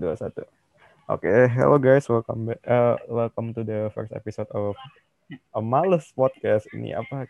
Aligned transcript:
dua 0.00 0.16
satu. 0.16 0.40
Oke, 1.12 1.28
hello 1.52 1.76
guys, 1.76 2.08
welcome 2.08 2.48
back. 2.48 2.64
Uh, 2.64 2.96
welcome 3.12 3.52
to 3.52 3.60
the 3.60 3.92
first 3.92 4.08
episode 4.16 4.48
of 4.56 4.72
a 5.52 5.60
Males 5.60 6.08
Podcast. 6.16 6.64
Ini 6.72 6.96
apa? 6.96 7.28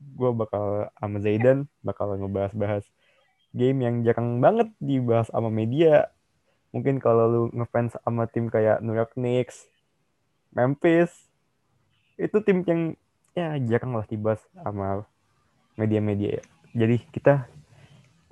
Gue 0.00 0.32
bakal 0.32 0.88
sama 0.96 1.20
Zaidan 1.20 1.68
bakal 1.84 2.16
ngebahas-bahas 2.16 2.88
game 3.52 3.84
yang 3.84 4.00
jarang 4.00 4.40
banget 4.40 4.72
dibahas 4.80 5.28
sama 5.28 5.52
media. 5.52 6.08
Mungkin 6.72 6.96
kalau 7.04 7.24
lu 7.28 7.42
ngefans 7.52 8.00
sama 8.00 8.24
tim 8.32 8.48
kayak 8.48 8.80
New 8.80 8.96
York 8.96 9.12
Knicks, 9.12 9.68
Memphis, 10.56 11.12
itu 12.16 12.40
tim 12.40 12.64
yang 12.64 12.96
ya 13.36 13.60
jarang 13.60 13.92
lah 13.92 14.08
dibahas 14.08 14.40
sama 14.56 15.04
media-media 15.76 16.40
ya. 16.40 16.44
Jadi 16.72 16.96
kita 17.12 17.44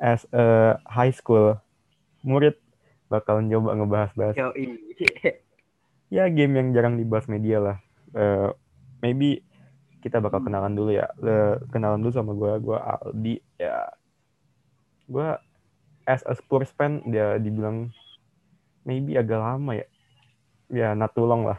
as 0.01 0.25
a 0.33 0.81
high 0.89 1.13
school 1.13 1.61
murid 2.25 2.57
bakal 3.13 3.45
nyoba 3.45 3.77
ngebahas-bahas 3.77 4.35
ya 6.15 6.31
game 6.31 6.55
yang 6.55 6.69
jarang 6.71 6.95
dibahas 6.95 7.27
media 7.27 7.59
lah. 7.59 7.77
Uh, 8.15 8.55
maybe 9.03 9.43
kita 9.99 10.23
bakal 10.23 10.39
kenalan 10.45 10.77
dulu 10.77 10.95
ya. 10.95 11.11
Uh, 11.19 11.59
kenalan 11.75 11.99
dulu 11.99 12.13
sama 12.15 12.33
gue, 12.39 12.53
gue 12.63 12.79
Aldi 12.79 13.37
ya. 13.59 13.91
Gue 15.11 15.29
as 16.07 16.23
a 16.29 16.37
Spurs 16.37 16.71
fan 16.77 17.03
dia 17.09 17.41
dibilang 17.41 17.91
maybe 18.87 19.19
agak 19.19 19.43
lama 19.43 19.75
ya. 19.75 19.87
Ya 20.71 20.89
not 20.95 21.17
too 21.19 21.27
long 21.27 21.49
lah. 21.49 21.59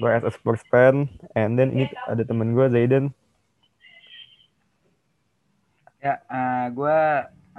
Gue 0.00 0.08
as 0.08 0.24
a 0.24 0.32
Spurs 0.32 0.64
fan 0.72 1.10
and 1.36 1.58
then 1.60 1.74
ini 1.74 1.90
ada 2.08 2.24
temen 2.24 2.56
gue 2.56 2.72
Zaidan. 2.72 3.12
Ya, 5.98 6.22
uh, 6.30 6.70
gue 6.70 6.98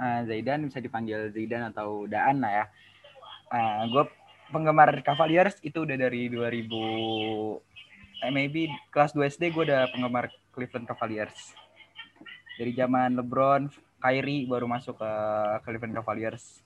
uh, 0.00 0.20
Zaidan 0.24 0.64
bisa 0.64 0.80
dipanggil 0.80 1.28
Zaidan 1.30 1.70
atau 1.70 2.08
Daan 2.08 2.40
lah 2.40 2.50
ya. 2.50 2.66
Uh, 3.50 3.82
gue 3.90 4.04
penggemar 4.54 4.90
Cavaliers 5.02 5.58
itu 5.62 5.82
udah 5.82 5.96
dari 5.98 6.30
2000 6.30 6.70
eh, 8.20 8.32
maybe 8.32 8.70
kelas 8.92 9.14
2 9.16 9.26
SD 9.26 9.50
gue 9.54 9.64
udah 9.66 9.90
penggemar 9.90 10.30
Cleveland 10.54 10.86
Cavaliers. 10.86 11.54
Dari 12.60 12.76
zaman 12.76 13.16
LeBron, 13.16 13.72
Kyrie 13.98 14.44
baru 14.44 14.68
masuk 14.68 15.00
ke 15.00 15.12
Cleveland 15.64 15.96
Cavaliers. 15.96 16.60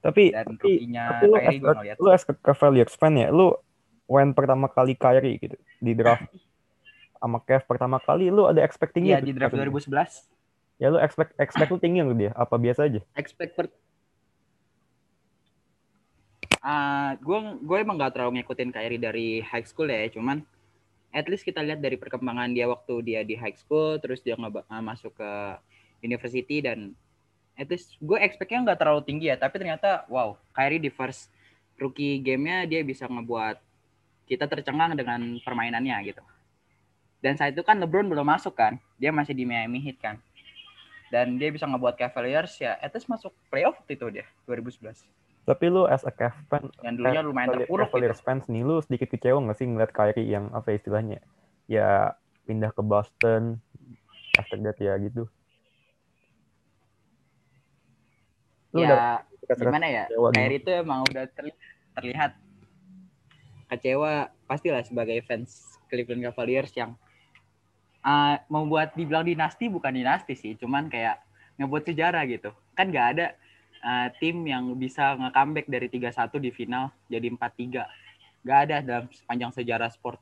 Tapi 0.00 0.30
Dan 0.30 0.54
tapi, 0.54 0.62
rookie-nya 0.62 1.04
tapi 1.18 1.24
lu, 1.26 1.34
Kyrie 1.34 1.58
as, 1.58 1.62
gue 1.62 1.74
ngeliat. 1.74 1.96
lu 1.98 2.08
as 2.14 2.24
Cavaliers 2.24 2.94
fan 2.94 3.14
ya, 3.18 3.28
lu 3.34 3.56
when 4.06 4.30
pertama 4.30 4.70
kali 4.70 4.94
Kyrie 4.94 5.36
gitu 5.42 5.58
di 5.82 5.92
draft 5.98 6.30
sama 7.18 7.42
Kev 7.42 7.66
pertama 7.66 7.98
kali 7.98 8.30
lu 8.30 8.46
ada 8.46 8.62
expecting 8.62 9.02
Iya 9.08 9.18
di 9.18 9.34
draft 9.34 9.56
2011. 9.56 10.30
Ya 10.78 10.92
lu 10.92 11.00
expect 11.00 11.34
expect 11.40 11.70
lu 11.72 11.80
tinggi 11.80 12.04
nggak 12.04 12.18
dia? 12.20 12.30
Apa 12.36 12.54
biasa 12.60 12.86
aja? 12.86 13.00
Expect 13.18 13.52
per 13.58 13.66
Ah, 16.66 17.14
gue 17.22 17.38
gue 17.62 17.76
emang 17.78 17.94
gak 17.94 18.18
terlalu 18.18 18.42
ngikutin 18.42 18.74
Kyrie 18.74 18.98
dari 18.98 19.38
high 19.38 19.62
school 19.62 19.86
ya, 19.86 20.10
cuman 20.10 20.42
at 21.14 21.30
least 21.30 21.46
kita 21.46 21.62
lihat 21.62 21.78
dari 21.78 21.94
perkembangan 21.94 22.50
dia 22.50 22.66
waktu 22.66 22.94
dia 23.06 23.20
di 23.22 23.38
high 23.38 23.54
school, 23.54 24.02
terus 24.02 24.18
dia 24.18 24.34
nggak 24.34 24.66
masuk 24.82 25.14
ke 25.14 25.30
university 26.02 26.58
dan 26.60 26.92
at 27.54 27.70
least 27.70 27.94
gue 28.02 28.18
expectnya 28.18 28.66
nggak 28.66 28.78
terlalu 28.82 29.00
tinggi 29.06 29.30
ya, 29.30 29.38
tapi 29.38 29.62
ternyata 29.62 30.04
wow, 30.10 30.34
Kyrie 30.52 30.82
di 30.82 30.90
first 30.90 31.30
rookie 31.78 32.18
gamenya 32.18 32.66
dia 32.66 32.82
bisa 32.82 33.06
ngebuat 33.06 33.62
kita 34.26 34.50
tercengang 34.50 34.98
dengan 34.98 35.38
permainannya 35.46 35.96
gitu. 36.10 36.22
Dan 37.22 37.38
saat 37.38 37.54
itu 37.54 37.62
kan 37.62 37.78
LeBron 37.78 38.10
belum 38.10 38.26
masuk 38.26 38.58
kan, 38.58 38.76
dia 38.98 39.14
masih 39.14 39.38
di 39.38 39.46
Miami 39.46 39.78
Heat 39.80 39.98
kan. 40.02 40.18
Dan 41.14 41.38
dia 41.38 41.48
bisa 41.54 41.64
ngebuat 41.70 41.94
Cavaliers 41.94 42.58
ya, 42.58 42.74
at 42.82 42.90
least 42.90 43.06
masuk 43.06 43.30
playoff 43.48 43.78
itu 43.86 44.04
dia 44.10 44.26
2011. 44.50 45.15
Tapi 45.46 45.70
lu 45.70 45.86
as 45.86 46.02
a 46.02 46.10
Kev 46.10 46.34
fan, 46.50 46.66
Yang 46.82 46.94
dulunya 46.98 47.22
lumayan 47.22 47.48
terpuruk 47.54 47.86
Cavaliers 47.86 48.18
gitu. 48.18 48.26
fans 48.26 48.44
nih, 48.50 48.66
lu 48.66 48.82
sedikit 48.82 49.14
kecewa 49.14 49.38
nggak 49.46 49.56
sih 49.62 49.66
ngeliat 49.70 49.92
Kyrie 49.94 50.26
yang 50.26 50.50
apa 50.50 50.74
ya 50.74 50.76
istilahnya? 50.82 51.18
Ya 51.70 51.88
pindah 52.50 52.74
ke 52.74 52.82
Boston, 52.82 53.62
after 54.34 54.58
that 54.58 54.74
ya 54.82 54.98
gitu. 54.98 55.30
Lu 58.74 58.82
udah 58.82 59.22
Ya 59.46 59.54
gimana 59.54 59.86
ya, 59.86 60.04
gimana? 60.10 60.34
Kyrie 60.34 60.58
itu 60.58 60.70
emang 60.74 61.06
udah 61.06 61.30
terli- 61.30 61.58
terlihat 61.94 62.34
kecewa 63.70 64.34
pastilah 64.50 64.82
sebagai 64.82 65.22
fans 65.22 65.78
Cleveland 65.86 66.26
Cavaliers 66.26 66.74
yang 66.74 66.98
uh, 68.02 68.34
membuat 68.50 68.98
dibilang 68.98 69.22
dinasti 69.22 69.70
bukan 69.70 69.94
dinasti 69.94 70.34
sih, 70.34 70.58
cuman 70.58 70.90
kayak 70.90 71.22
ngebuat 71.62 71.86
sejarah 71.86 72.26
gitu. 72.26 72.50
Kan 72.74 72.90
nggak 72.90 73.06
ada 73.14 73.26
uh, 73.86 74.08
tim 74.18 74.42
yang 74.42 74.74
bisa 74.74 75.14
nge-comeback 75.14 75.70
dari 75.70 75.86
3-1 75.86 76.42
di 76.42 76.50
final 76.50 76.90
jadi 77.06 77.30
4-3. 77.30 78.42
Nggak 78.42 78.58
ada 78.66 78.76
dalam 78.82 79.04
sepanjang 79.14 79.50
sejarah 79.54 79.90
sport 79.94 80.18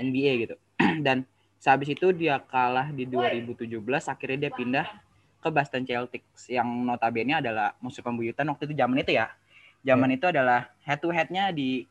NBA 0.00 0.48
gitu. 0.48 0.56
Dan 1.06 1.28
sehabis 1.60 1.92
itu 1.92 2.08
dia 2.16 2.40
kalah 2.40 2.88
di 2.88 3.04
2017, 3.04 3.68
akhirnya 4.08 4.48
dia 4.48 4.52
pindah 4.56 4.86
ke 5.40 5.48
Boston 5.48 5.84
Celtics 5.84 6.48
yang 6.48 6.68
notabene 6.84 7.40
adalah 7.40 7.76
musuh 7.80 8.04
pembuyutan 8.04 8.48
waktu 8.48 8.72
itu 8.72 8.74
zaman 8.76 9.04
itu 9.04 9.12
ya. 9.16 9.28
Zaman 9.80 10.12
itu 10.12 10.28
adalah 10.28 10.68
head 10.84 11.00
to 11.00 11.08
headnya 11.08 11.48
di 11.52 11.88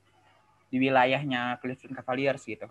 di 0.69 0.77
wilayahnya 0.77 1.57
Cleveland 1.57 1.97
Cavaliers 1.97 2.45
gitu. 2.45 2.69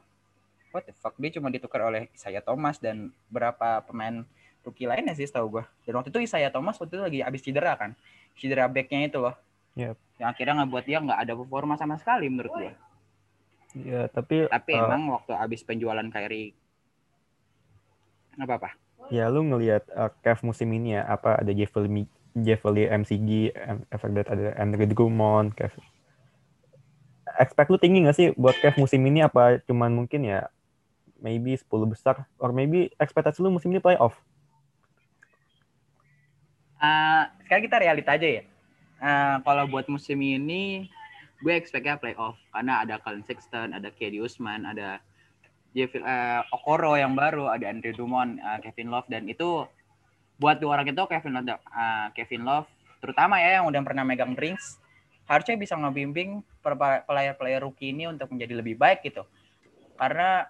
What 0.71 0.87
the 0.87 0.95
fuck 0.95 1.19
dia 1.19 1.35
cuma 1.35 1.50
ditukar 1.50 1.83
oleh 1.83 2.06
Isaiah 2.15 2.45
Thomas 2.45 2.79
dan 2.79 3.11
berapa 3.27 3.83
pemain 3.83 4.23
rookie 4.69 4.84
lainnya 4.84 5.17
sih 5.17 5.25
setahu 5.25 5.59
gue. 5.59 5.65
Dan 5.89 5.97
waktu 5.97 6.12
itu 6.12 6.21
Isaiah 6.21 6.53
Thomas 6.53 6.77
waktu 6.77 7.01
itu 7.01 7.03
lagi 7.03 7.19
abis 7.25 7.41
cedera 7.41 7.73
kan. 7.81 7.97
Cedera 8.37 8.69
backnya 8.69 9.09
itu 9.09 9.19
loh. 9.19 9.34
Yep. 9.75 9.97
Yang 10.21 10.29
akhirnya 10.29 10.55
ngebuat 10.62 10.84
dia 10.84 10.99
nggak 11.01 11.21
ada 11.25 11.33
performa 11.33 11.75
sama 11.81 11.97
sekali 11.97 12.27
menurut 12.29 12.53
gue. 12.53 12.73
Ya, 13.84 14.09
tapi 14.09 14.49
Tapi 14.49 14.73
uh, 14.77 14.84
emang 14.89 15.12
waktu 15.12 15.33
abis 15.37 15.61
penjualan 15.65 16.05
Kyrie 16.09 16.56
nggak 18.39 18.47
apa-apa. 18.47 18.71
ya 19.11 19.27
lu 19.27 19.43
ngelihat 19.43 19.83
uh, 19.91 20.15
Kev 20.23 20.47
musim 20.47 20.71
ini 20.71 20.95
ya 20.95 21.03
apa 21.11 21.43
ada 21.43 21.50
Jeffrey 21.50 22.06
Jeffrey 22.39 22.87
MCG, 22.87 23.50
that 24.15 24.29
ada 24.31 24.55
Andre 24.55 24.87
Drummond, 24.87 25.59
Kev. 25.59 25.75
Expect 27.39 27.69
lu 27.71 27.79
tinggi 27.83 28.06
gak 28.06 28.15
sih 28.15 28.31
buat 28.39 28.55
Kev 28.62 28.79
musim 28.79 29.03
ini 29.11 29.27
apa 29.27 29.59
cuman 29.67 29.91
mungkin 29.91 30.23
ya 30.23 30.47
maybe 31.19 31.59
10 31.59 31.67
besar 31.91 32.31
or 32.39 32.55
maybe 32.55 32.95
ekspektasi 32.99 33.43
lu 33.43 33.50
musim 33.50 33.75
ini 33.75 33.83
playoff? 33.83 34.15
Eh, 36.78 37.22
sekarang 37.47 37.65
kita 37.66 37.77
realita 37.83 38.11
aja 38.15 38.28
ya. 38.41 38.43
Eh, 38.99 39.37
kalau 39.43 39.65
buat 39.66 39.87
musim 39.91 40.19
ini, 40.22 40.87
gue 41.43 41.55
expect-nya 41.55 41.99
playoff 41.99 42.39
karena 42.50 42.83
ada 42.83 42.99
Colin 43.03 43.22
Sexton, 43.22 43.75
ada 43.75 43.91
KD 43.94 44.19
Usman, 44.22 44.66
ada 44.66 45.03
Jeff, 45.75 45.94
eh, 45.94 46.41
Okoro 46.55 46.99
yang 46.99 47.15
baru, 47.15 47.50
ada 47.50 47.71
Andre 47.71 47.94
Drummond, 47.94 48.43
eh, 48.43 48.59
Kevin 48.67 48.91
Love 48.91 49.06
dan 49.06 49.27
itu 49.31 49.67
buat 50.38 50.62
dua 50.62 50.78
orang 50.78 50.91
itu 50.91 51.03
Kevin 51.06 51.34
Love, 51.38 51.50
eh, 51.50 52.06
Kevin 52.15 52.43
Love 52.47 52.69
terutama 52.99 53.38
ya 53.38 53.62
yang 53.62 53.71
udah 53.71 53.78
pernah 53.87 54.03
megang 54.03 54.34
drinks 54.34 54.83
harusnya 55.31 55.55
bisa 55.55 55.78
ngebimbing 55.78 56.43
player-player 57.06 57.62
rookie 57.62 57.94
ini 57.94 58.11
untuk 58.11 58.33
menjadi 58.33 58.59
lebih 58.59 58.75
baik 58.75 59.06
gitu. 59.06 59.22
Karena 59.94 60.49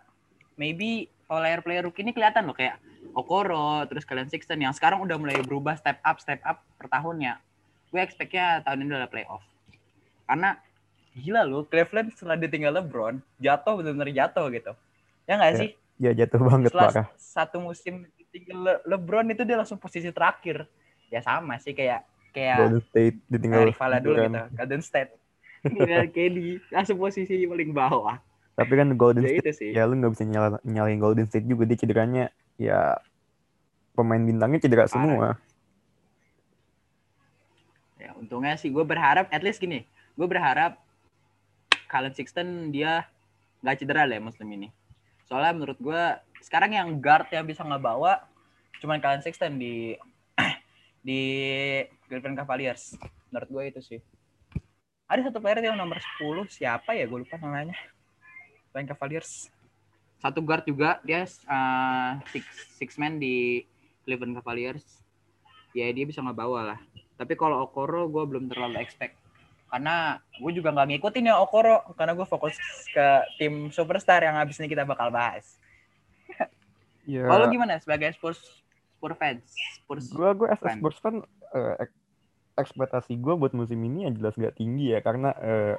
maybe 0.55 1.11
player-player 1.29 1.85
rookie 1.85 2.07
ini 2.07 2.15
kelihatan 2.15 2.47
loh 2.49 2.57
kayak 2.57 2.79
Okoro, 3.17 3.83
terus 3.91 4.07
kalian 4.07 4.31
Sixten 4.31 4.63
yang 4.63 4.71
sekarang 4.71 5.03
udah 5.03 5.19
mulai 5.19 5.39
berubah 5.43 5.75
step 5.75 5.99
up, 6.07 6.17
step 6.23 6.39
up 6.47 6.63
per 6.79 6.87
tahunnya. 6.87 7.43
Gue 7.91 8.01
expect-nya 8.05 8.63
tahun 8.63 8.85
ini 8.87 8.91
adalah 8.95 9.11
playoff. 9.11 9.43
Karena 10.29 10.55
gila 11.19 11.43
loh, 11.43 11.65
Cleveland 11.67 12.15
setelah 12.15 12.37
ditinggal 12.39 12.73
LeBron, 12.79 13.19
jatuh 13.43 13.75
benar-benar 13.81 14.13
jatuh 14.13 14.47
gitu. 14.55 14.73
Ya 15.27 15.35
nggak 15.41 15.53
Ya, 15.53 15.59
sih? 15.59 15.71
Ya 15.99 16.11
jatuh 16.15 16.41
banget 16.47 16.71
Setelah 16.71 16.91
parah. 16.95 17.07
satu 17.19 17.57
musim 17.59 18.07
ditinggal 18.15 18.59
Le- 18.63 18.83
LeBron 18.87 19.27
itu 19.35 19.43
dia 19.43 19.57
langsung 19.59 19.81
posisi 19.83 20.15
terakhir. 20.15 20.69
Ya 21.11 21.19
sama 21.25 21.59
sih 21.59 21.73
kayak 21.75 22.05
kayak 22.31 22.59
Golden 22.61 22.83
State 22.87 23.17
ditinggal 23.27 23.61
rivalnya 23.73 24.01
dulu 24.05 24.15
Durant. 24.15 24.31
gitu, 24.31 24.41
Golden 24.55 24.83
State. 24.85 25.11
Dengan 25.65 26.05
KD 26.15 26.39
langsung 26.71 26.97
posisi 27.03 27.35
paling 27.35 27.71
bawah. 27.75 28.17
Tapi 28.55 28.73
kan 28.79 28.89
Golden 28.95 29.25
Ya 29.27 29.41
State 29.43 29.57
sih. 29.59 29.71
ya 29.75 29.83
lu 29.89 29.95
nggak 29.99 30.13
bisa 30.15 30.25
nyala, 30.29 30.49
nyalain 30.63 31.01
Golden 31.03 31.27
State 31.27 31.47
juga 31.51 31.67
dia 31.67 31.79
cederanya 31.79 32.25
ya 32.59 32.99
pemain 33.95 34.21
bintangnya 34.21 34.61
cedera 34.61 34.85
Parah. 34.85 34.93
semua. 34.93 35.29
Ya, 37.99 38.15
untungnya 38.19 38.55
sih 38.59 38.71
gue 38.71 38.83
berharap 38.83 39.31
at 39.31 39.43
least 39.43 39.63
gini, 39.63 39.87
gue 40.19 40.27
berharap 40.27 40.79
Colin 41.89 42.15
Sexton 42.15 42.75
dia 42.75 43.07
nggak 43.63 43.83
cedera 43.83 44.05
lah 44.05 44.19
ya 44.19 44.23
musim 44.23 44.47
ini. 44.51 44.69
Soalnya 45.27 45.55
menurut 45.55 45.79
gue 45.79 46.03
sekarang 46.45 46.75
yang 46.75 46.89
guard 47.03 47.27
yang 47.35 47.47
bisa 47.47 47.65
ngebawa 47.67 48.23
cuman 48.79 49.03
Colin 49.03 49.25
Sexton 49.25 49.59
di 49.59 49.99
di 51.09 51.23
Cleveland 52.07 52.39
Cavaliers. 52.39 52.95
Menurut 53.31 53.49
gue 53.51 53.65
itu 53.75 53.81
sih. 53.83 54.01
Ada 55.09 55.33
satu 55.33 55.41
player 55.41 55.65
yang 55.65 55.81
nomor 55.81 55.99
10 56.21 56.47
siapa 56.53 56.95
ya 56.95 57.09
gue 57.09 57.19
lupa 57.19 57.41
namanya. 57.41 57.75
Cleveland 58.71 58.95
Cavaliers. 58.95 59.51
Satu 60.19 60.43
guard 60.43 60.67
juga 60.67 60.99
dia 61.07 61.23
uh, 61.47 62.19
six, 62.35 62.45
six 62.75 62.99
man 62.99 63.23
di 63.23 63.63
Cleveland 64.03 64.35
Cavaliers. 64.39 64.83
Ya 65.77 65.87
dia 65.95 66.03
bisa 66.03 66.19
ngebawa 66.19 66.75
lah. 66.75 66.81
Tapi 67.15 67.39
kalau 67.39 67.63
Okoro 67.63 68.11
gue 68.11 68.25
belum 68.27 68.51
terlalu 68.51 68.83
expect. 68.83 69.15
karena 69.69 70.17
gue 70.41 70.53
juga 70.57 70.73
nggak 70.73 70.97
ngikutin 70.97 71.29
ya 71.29 71.45
Okoro 71.45 71.85
karena 71.93 72.17
gue 72.17 72.25
fokus 72.25 72.57
ke 72.89 73.07
tim 73.37 73.69
superstar 73.69 74.25
yang 74.25 74.41
habis 74.41 74.57
ini 74.57 74.65
kita 74.65 74.89
bakal 74.89 75.13
bahas. 75.13 75.61
Ya, 77.09 77.25
Kalau 77.25 77.49
gimana 77.49 77.81
sebagai 77.81 78.13
Spurs 78.17 78.37
Spurs 78.97 79.17
fans? 79.17 79.49
Spurs 79.81 80.13
gue 80.13 80.29
gue 80.45 80.49
as 80.53 80.61
fan. 80.61 80.77
Spurs 80.77 80.99
fan 81.01 81.25
ek- 81.81 81.97
ekspektasi 82.59 83.17
gue 83.17 83.33
buat 83.33 83.55
musim 83.57 83.81
ini 83.81 84.05
ya 84.05 84.11
jelas 84.13 84.37
gak 84.37 84.61
tinggi 84.61 84.93
ya 84.93 85.01
karena 85.01 85.33
eh, 85.41 85.77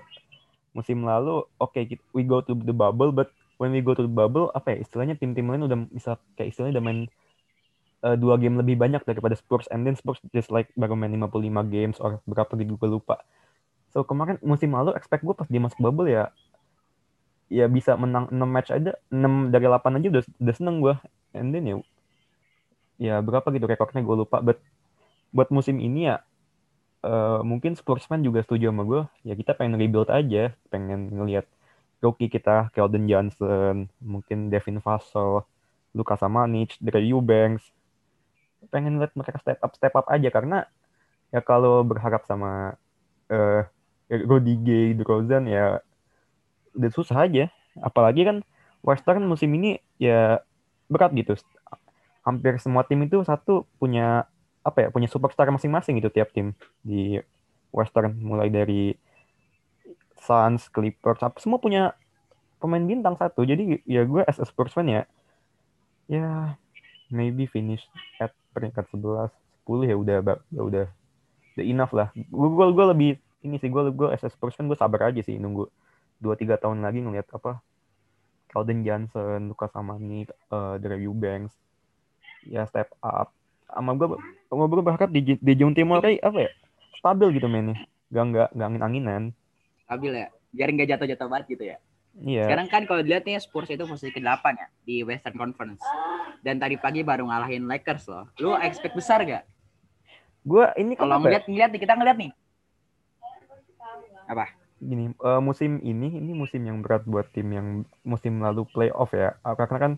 musim 0.73 1.05
lalu 1.05 1.43
oke 1.59 1.81
kita- 1.85 2.07
we 2.15 2.23
go 2.25 2.41
to 2.41 2.57
the 2.57 2.73
bubble 2.73 3.13
but 3.13 3.29
when 3.59 3.75
we 3.75 3.83
go 3.83 3.91
to 3.91 4.07
the 4.07 4.09
bubble 4.09 4.49
apa 4.55 4.73
ya 4.73 4.77
istilahnya 4.87 5.19
tim-tim 5.19 5.45
lain 5.45 5.67
udah 5.67 5.77
bisa 5.91 6.15
kayak 6.39 6.55
istilahnya 6.55 6.79
udah 6.79 6.85
main 6.87 6.99
eh, 8.07 8.15
dua 8.15 8.39
game 8.39 8.55
lebih 8.55 8.79
banyak 8.79 9.03
daripada 9.03 9.35
Spurs 9.35 9.67
and 9.69 9.83
then 9.83 9.99
Spurs 9.99 10.23
just 10.31 10.49
like 10.49 10.71
baru 10.79 10.95
main 10.95 11.11
55 11.11 11.67
games 11.67 11.99
or 11.99 12.23
berapa 12.23 12.55
gitu 12.55 12.79
gue 12.79 12.89
lupa. 12.89 13.19
So 13.91 14.07
kemarin 14.07 14.39
musim 14.39 14.71
lalu 14.71 14.95
expect 14.95 15.27
gue 15.27 15.35
pas 15.35 15.45
dia 15.51 15.59
masuk 15.59 15.77
bubble 15.83 16.07
ya 16.07 16.31
ya 17.51 17.67
bisa 17.67 17.99
menang 17.99 18.31
6 18.31 18.39
match 18.47 18.69
aja 18.71 18.95
6 19.11 19.51
dari 19.51 19.65
8 19.67 19.99
aja 19.99 20.07
udah 20.07 20.23
udah 20.39 20.55
seneng 20.55 20.75
gue 20.79 20.95
and 21.35 21.51
then 21.51 21.63
ya 21.67 21.75
ya 22.99 23.15
berapa 23.19 23.45
gitu 23.51 23.67
rekornya 23.67 24.01
gue 24.01 24.15
lupa. 24.23 24.39
But 24.39 24.63
buat 25.35 25.51
musim 25.51 25.83
ini 25.83 26.07
ya 26.07 26.23
eh, 27.03 27.41
mungkin 27.43 27.75
Spurs 27.75 28.07
fan 28.07 28.23
juga 28.23 28.39
setuju 28.39 28.71
sama 28.71 28.87
gue 28.87 29.01
ya 29.27 29.35
kita 29.35 29.51
pengen 29.59 29.75
rebuild 29.75 30.07
aja 30.07 30.55
pengen 30.71 31.11
ngelihat 31.11 31.43
rookie 31.99 32.31
kita 32.31 32.71
Keldon 32.71 33.05
Johnson 33.07 33.91
mungkin 33.99 34.47
Devin 34.47 34.79
Vassell 34.79 35.43
Luka 35.91 36.15
Samanic 36.15 36.79
Drew 36.79 37.03
Eubanks. 37.03 37.71
Pengen 38.71 38.99
lihat 38.99 39.15
mereka 39.15 39.39
step 39.39 39.59
up 39.63 39.71
step 39.75 39.93
up 39.95 40.07
aja 40.11 40.29
karena 40.31 40.67
ya 41.31 41.39
kalau 41.43 41.83
berharap 41.85 42.25
sama 42.27 42.75
eh 43.29 43.63
Rudy 44.09 44.57
Gay, 44.65 44.97
DeRozan 44.97 45.45
ya 45.45 45.85
udah 46.73 46.91
susah 46.91 47.29
aja. 47.29 47.53
Apalagi 47.77 48.25
kan 48.25 48.37
Western 48.81 49.29
musim 49.29 49.53
ini 49.53 49.77
ya 50.01 50.41
berat 50.89 51.13
gitu. 51.13 51.37
Hampir 52.25 52.57
semua 52.57 52.81
tim 52.83 53.05
itu 53.05 53.21
satu 53.21 53.69
punya 53.77 54.25
apa 54.65 54.85
ya 54.85 54.89
punya 54.89 55.05
superstar 55.05 55.47
masing-masing 55.53 56.01
gitu 56.01 56.09
tiap 56.09 56.33
tim. 56.33 56.57
Di 56.81 57.21
Western 57.69 58.17
mulai 58.17 58.49
dari 58.49 58.97
Suns, 60.19 60.67
Clippers, 60.69 61.21
apa 61.23 61.37
semua 61.39 61.59
punya 61.59 61.95
pemain 62.59 62.83
bintang 62.83 63.15
satu. 63.15 63.47
Jadi 63.47 63.83
ya 63.87 64.03
gue 64.03 64.21
as 64.27 64.37
a 64.39 64.45
Spurs 64.45 64.75
fan 64.75 64.87
ya 64.91 65.03
ya 66.09 66.57
maybe 67.13 67.45
finish 67.45 67.85
at 68.17 68.33
peringkat 68.51 68.85
11, 68.91 69.31
10 69.65 69.89
ya 69.89 69.95
udah 69.95 70.15
ya 70.51 70.61
udah 70.61 70.87
udah 71.55 71.65
enough 71.65 71.93
lah. 71.95 72.11
Gue 72.15 72.49
gue 72.51 72.67
gue 72.75 72.85
lebih 72.91 73.11
ini 73.43 73.55
sih 73.57 73.71
gue 73.71 73.93
gue 73.95 74.07
as 74.11 74.23
a 74.25 74.29
Spurs 74.29 74.55
fan 74.55 74.67
gue 74.67 74.75
sabar 74.75 75.11
aja 75.11 75.21
sih 75.23 75.39
nunggu 75.39 75.71
2 76.19 76.35
3 76.35 76.59
tahun 76.59 76.83
lagi 76.83 76.99
ngelihat 76.99 77.31
apa 77.31 77.63
Keldon 78.49 78.81
Johnson, 78.81 79.53
Luka 79.53 79.69
Samani, 79.69 80.25
uh, 80.49 80.75
Drew 80.81 80.99
Eubanks 80.99 81.55
ya 82.47 82.63
step 82.67 82.91
up 83.03 83.31
sama 83.69 83.93
gue 83.93 84.07
gue 84.49 84.81
berharap 84.81 85.11
di 85.11 85.37
di 85.37 85.53
Timur 85.53 86.01
Ray 86.01 86.17
apa 86.23 86.49
ya 86.49 86.51
stabil 86.97 87.37
gitu 87.37 87.45
mainnya 87.45 87.77
gak 88.09 88.25
nggak 88.33 88.49
nggak 88.57 88.67
angin 88.67 88.83
anginan 88.83 89.23
stabil 89.89 90.13
ya. 90.13 90.29
Biar 90.53 90.69
nggak 90.69 90.89
jatuh-jatuh 90.93 91.25
banget 91.25 91.45
gitu 91.57 91.63
ya. 91.65 91.77
Iya. 92.21 92.45
Sekarang 92.45 92.67
kan 92.69 92.81
kalau 92.85 93.01
dilihat 93.01 93.25
nih 93.25 93.41
Spurs 93.41 93.73
itu 93.73 93.85
posisi 93.89 94.13
ke-8 94.13 94.45
ya 94.53 94.67
di 94.85 95.01
Western 95.01 95.33
Conference. 95.33 95.81
Dan 96.45 96.61
tadi 96.61 96.77
pagi 96.77 97.01
baru 97.01 97.25
ngalahin 97.25 97.65
Lakers 97.65 98.05
loh. 98.05 98.29
Lu 98.37 98.53
expect 98.61 98.93
besar 98.93 99.25
gak 99.25 99.49
gue 100.49 100.65
ini 100.79 100.93
kan 100.95 101.05
kalau 101.05 101.15
ya, 101.19 101.23
ngeliat 101.23 101.43
ngeliat 101.45 101.69
nih 101.75 101.81
kita 101.81 101.93
ngeliat 101.99 102.17
nih. 102.17 102.31
Apa? 104.29 104.45
Gini 104.79 105.11
eh, 105.11 105.41
musim 105.43 105.83
ini 105.83 106.15
ini 106.15 106.31
musim 106.31 106.63
yang 106.63 106.79
berat 106.79 107.03
buat 107.03 107.27
tim 107.35 107.51
yang 107.51 107.67
musim 108.07 108.39
lalu 108.39 108.63
playoff 108.71 109.11
ya. 109.11 109.35
Ah, 109.43 109.53
karena 109.59 109.77
kan 109.77 109.91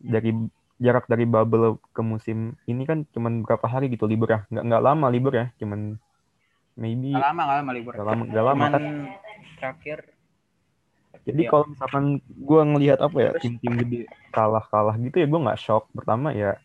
dari 0.00 0.32
jarak 0.80 1.04
dari 1.10 1.28
bubble 1.28 1.76
ke 1.92 2.00
musim 2.00 2.56
ini 2.64 2.88
kan 2.88 3.04
cuman 3.12 3.44
berapa 3.44 3.66
hari 3.66 3.90
gitu 3.90 4.06
libur 4.06 4.30
ya. 4.30 4.40
Nggak 4.48 4.64
nggak 4.70 4.84
lama 4.84 5.06
libur 5.10 5.32
ya 5.34 5.46
cuman 5.58 5.98
maybe 6.78 7.12
Gak 7.12 7.26
lama 7.34 7.42
gak 7.44 7.58
lama 7.60 7.72
libur. 7.74 7.92
Nggak 7.92 8.06
lama 8.06 8.22
nggak 8.24 8.44
lama 8.46 8.56
Cuman 8.56 8.72
kan 8.72 8.84
terakhir 9.58 9.98
Jadi 11.20 11.42
Iya. 11.44 11.50
kalau 11.52 11.64
misalkan 11.68 12.04
gue 12.24 12.62
ngelihat 12.64 12.98
apa 13.02 13.18
ya 13.20 13.30
tim-tim 13.36 13.76
gede 13.76 14.00
kalah-kalah 14.32 14.96
gitu 14.96 15.20
ya 15.20 15.26
gue 15.28 15.40
nggak 15.42 15.60
shock. 15.60 15.90
Pertama 15.92 16.32
ya 16.32 16.56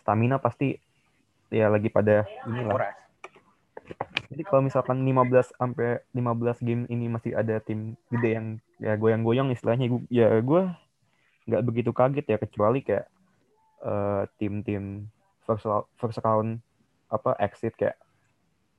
stamina 0.00 0.40
pasti 0.40 0.80
ya 1.52 1.68
lagi 1.68 1.92
pada 1.92 2.24
inilah. 2.48 2.72
kuras 2.72 2.96
Jadi 4.32 4.42
kalau 4.48 4.64
misalkan 4.64 5.04
15 5.04 5.52
sampai 5.60 6.00
15 6.16 6.64
game 6.64 6.82
ini 6.88 7.10
masih 7.12 7.36
ada 7.36 7.60
tim 7.60 7.92
gede 8.08 8.30
yang 8.32 8.46
ya 8.80 8.96
goyang-goyang 8.96 9.52
istilahnya 9.52 9.92
ya 10.08 10.40
gue 10.40 10.62
nggak 11.52 11.62
begitu 11.68 11.90
kaget 11.92 12.26
ya 12.32 12.38
kecuali 12.40 12.80
kayak 12.80 13.06
eh, 13.84 14.22
tim-tim 14.40 15.10
first 15.44 15.68
first 16.00 16.22
round 16.24 16.64
apa 17.12 17.36
exit 17.42 17.76
kayak 17.76 17.98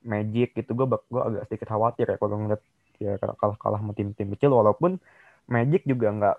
Magic 0.04 0.52
gitu 0.52 0.76
gue 0.76 0.86
gue 0.90 1.22
agak 1.22 1.48
sedikit 1.48 1.68
khawatir 1.72 2.04
ya 2.04 2.16
kalau 2.20 2.36
ngeliat 2.36 2.60
ya 3.04 3.20
kalah-kalah 3.20 3.76
sama 3.76 3.92
tim-tim 3.92 4.32
kecil 4.32 4.56
walaupun 4.56 4.96
Magic 5.44 5.84
juga 5.84 6.08
nggak 6.08 6.36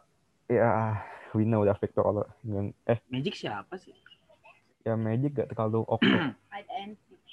ya 0.50 0.98
we 1.38 1.46
know 1.46 1.62
udah 1.62 1.78
victor 1.78 2.02
all- 2.02 2.30
eh 2.90 2.98
Magic 3.06 3.38
siapa 3.38 3.78
sih 3.78 3.94
ya 4.82 4.98
Magic 4.98 5.32
gak 5.32 5.54
terlalu 5.54 5.86
oke 5.96 6.10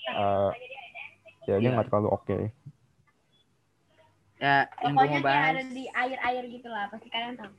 Eh, 0.02 0.50
ya 1.46 1.56
dia 1.56 1.62
Iya. 1.62 1.70
nggak 1.73 1.88
terlalu 1.88 2.08
oke 2.12 2.37
ya 4.37 4.67
yang 4.82 4.99
gue 4.99 5.06
mau 5.06 5.23
bahas 5.23 5.55
ada 5.55 5.62
di 5.70 5.87
air-air 5.87 6.44
gitu 6.50 6.67
lah, 6.67 6.90
pasti 6.90 7.06
kalian 7.06 7.38
tahu. 7.38 7.55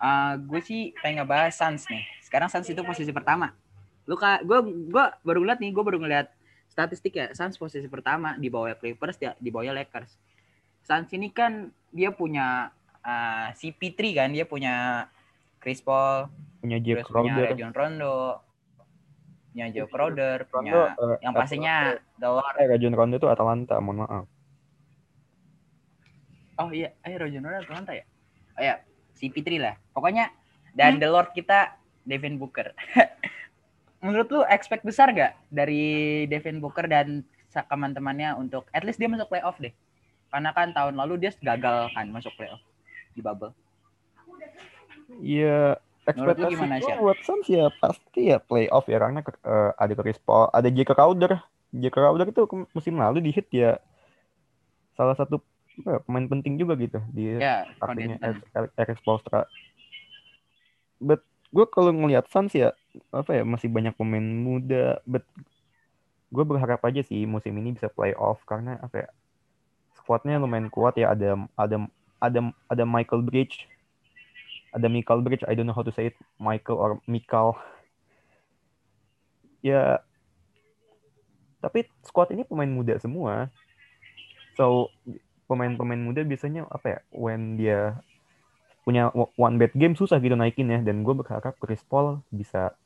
Ah, 0.00 0.32
gue 0.40 0.60
sih 0.64 0.96
pengen 1.04 1.20
ngebahas 1.20 1.52
Suns 1.52 1.84
nih. 1.84 2.00
Sekarang 2.24 2.48
Suns 2.48 2.64
itu 2.64 2.80
posisi 2.80 3.12
pertama. 3.12 3.52
Lu 4.08 4.16
kak, 4.16 4.40
gue 4.48 4.56
gue 4.88 5.04
baru 5.20 5.44
ngeliat 5.44 5.60
nih, 5.60 5.76
gue 5.76 5.84
baru 5.84 6.00
ngeliat 6.00 6.32
statistik 6.72 7.12
ya. 7.12 7.28
Suns 7.36 7.60
posisi 7.60 7.84
pertama 7.92 8.40
di 8.40 8.48
bawah 8.48 8.72
Clippers, 8.72 9.20
di, 9.20 9.28
di 9.36 9.52
bawah 9.52 9.68
Lakers. 9.68 10.16
Suns 10.86 11.10
ini 11.10 11.34
kan 11.34 11.74
dia 11.90 12.14
punya 12.14 12.70
ah, 13.02 13.50
CP3 13.58 13.98
kan, 14.14 14.28
dia 14.30 14.46
punya 14.46 15.06
Chris 15.58 15.82
Paul, 15.82 16.30
punya 16.62 16.78
Jake 16.78 17.02
terus 17.02 17.10
punya 17.10 17.34
Crowder 17.34 17.46
Rajon 17.50 17.72
Rondo, 17.74 18.18
punya 19.50 19.66
Joe 19.74 19.88
Crowder, 19.90 20.38
Rondo 20.46 20.54
punya 20.54 20.74
eh, 20.94 21.16
yang 21.26 21.34
pastinya 21.34 21.74
The 22.22 22.28
Lord. 22.30 22.54
eh 22.62 22.66
Rajon 22.70 22.94
Rondo 22.94 23.14
itu 23.18 23.26
Atalanta 23.26 23.82
mohon 23.82 24.06
maaf 24.06 24.26
Oh 26.56 26.70
iya, 26.72 26.94
eh 27.02 27.18
Rajon 27.18 27.42
Rondo 27.42 27.60
Atlanta 27.66 27.92
ya? 27.92 28.06
Oh 28.56 28.62
ya, 28.62 28.80
CP3 29.18 29.48
lah. 29.60 29.74
Pokoknya 29.92 30.32
dan 30.72 30.96
The 31.02 31.08
Lord 31.10 31.34
kita 31.34 31.76
Devin 32.06 32.38
Booker. 32.38 32.72
Menurut 34.06 34.28
lu 34.30 34.40
expect 34.46 34.86
besar 34.86 35.10
gak 35.10 35.34
dari 35.50 36.24
Devin 36.30 36.62
Booker 36.62 36.86
dan 36.86 37.26
teman-temannya 37.50 38.36
untuk 38.36 38.68
at 38.70 38.84
least 38.84 39.00
dia 39.00 39.08
masuk 39.08 39.32
playoff 39.32 39.56
deh. 39.58 39.72
Karena 40.30 40.50
kan 40.52 40.74
tahun 40.74 40.94
lalu 40.98 41.22
dia 41.22 41.32
gagal 41.38 41.90
kan 41.94 42.06
masuk 42.10 42.34
playoff 42.34 42.60
di 43.16 43.20
bubble. 43.24 43.54
Iya, 45.22 45.78
ekspektasi 46.06 46.54
gimana, 46.54 46.78
gue 46.82 46.94
buat 46.98 47.18
Suns 47.22 47.46
ya 47.46 47.70
pasti 47.82 48.30
ya 48.34 48.38
playoff 48.42 48.86
ya 48.90 48.98
karena 48.98 49.22
eh, 49.22 49.70
ada 49.74 49.92
Chris 49.98 50.18
Paul, 50.22 50.50
ada 50.50 50.68
Jake 50.70 50.90
Crowder. 50.90 51.40
Jake 51.74 51.94
Crowder 51.94 52.26
itu 52.30 52.42
musim 52.74 52.94
lalu 52.98 53.22
di 53.22 53.30
hit 53.34 53.50
ya 53.50 53.78
salah 54.96 55.12
satu 55.18 55.42
ya, 55.84 56.00
pemain 56.06 56.24
penting 56.24 56.56
juga 56.56 56.72
gitu 56.78 57.02
di 57.12 57.36
Ya, 57.36 57.68
artinya. 57.82 58.16
Eric 58.78 58.98
Spoelstra. 59.02 59.44
But 60.98 61.20
gue 61.52 61.66
kalau 61.68 61.92
ngelihat 61.92 62.26
Suns 62.32 62.54
ya 62.56 62.72
apa 63.12 63.36
ya 63.36 63.42
masih 63.44 63.68
banyak 63.68 63.94
pemain 63.94 64.24
muda. 64.24 64.98
But 65.04 65.26
gue 66.32 66.44
berharap 66.44 66.82
aja 66.82 67.02
sih 67.04 67.28
musim 67.28 67.54
ini 67.60 67.76
bisa 67.76 67.86
playoff 67.92 68.42
karena 68.48 68.80
apa 68.82 69.06
ya 69.06 69.08
squadnya 70.06 70.38
lumayan 70.38 70.70
kuat 70.70 70.94
ya. 70.94 71.10
Ada 71.10 71.34
ada 71.58 71.76
ada 72.22 72.38
ada 72.70 72.84
Michael 72.86 73.26
Bridge. 73.26 73.66
Ada 74.70 74.86
Michael 74.86 75.26
Bridge. 75.26 75.42
I 75.50 75.58
don't 75.58 75.66
know 75.66 75.74
how 75.74 75.82
to 75.82 75.90
say 75.90 76.14
it. 76.14 76.16
Michael 76.38 76.78
or 76.78 76.90
Mikal. 77.10 77.58
Ya 79.66 79.98
tapi 81.58 81.90
squad 82.06 82.30
ini 82.30 82.46
pemain 82.46 82.70
muda 82.70 82.94
semua. 83.02 83.50
So 84.54 84.94
pemain-pemain 85.50 85.98
muda 85.98 86.22
biasanya 86.22 86.70
apa 86.70 86.86
ya 86.86 86.98
when 87.10 87.58
dia 87.58 87.98
punya 88.86 89.10
one 89.34 89.58
bad 89.58 89.74
game 89.74 89.98
susah 89.98 90.22
gitu 90.22 90.38
naikin 90.38 90.70
ya. 90.70 90.78
Dan 90.86 91.02
gue 91.02 91.18
berharap 91.18 91.58
Chris 91.58 91.82
Paul 91.82 92.22
bisa 92.30 92.78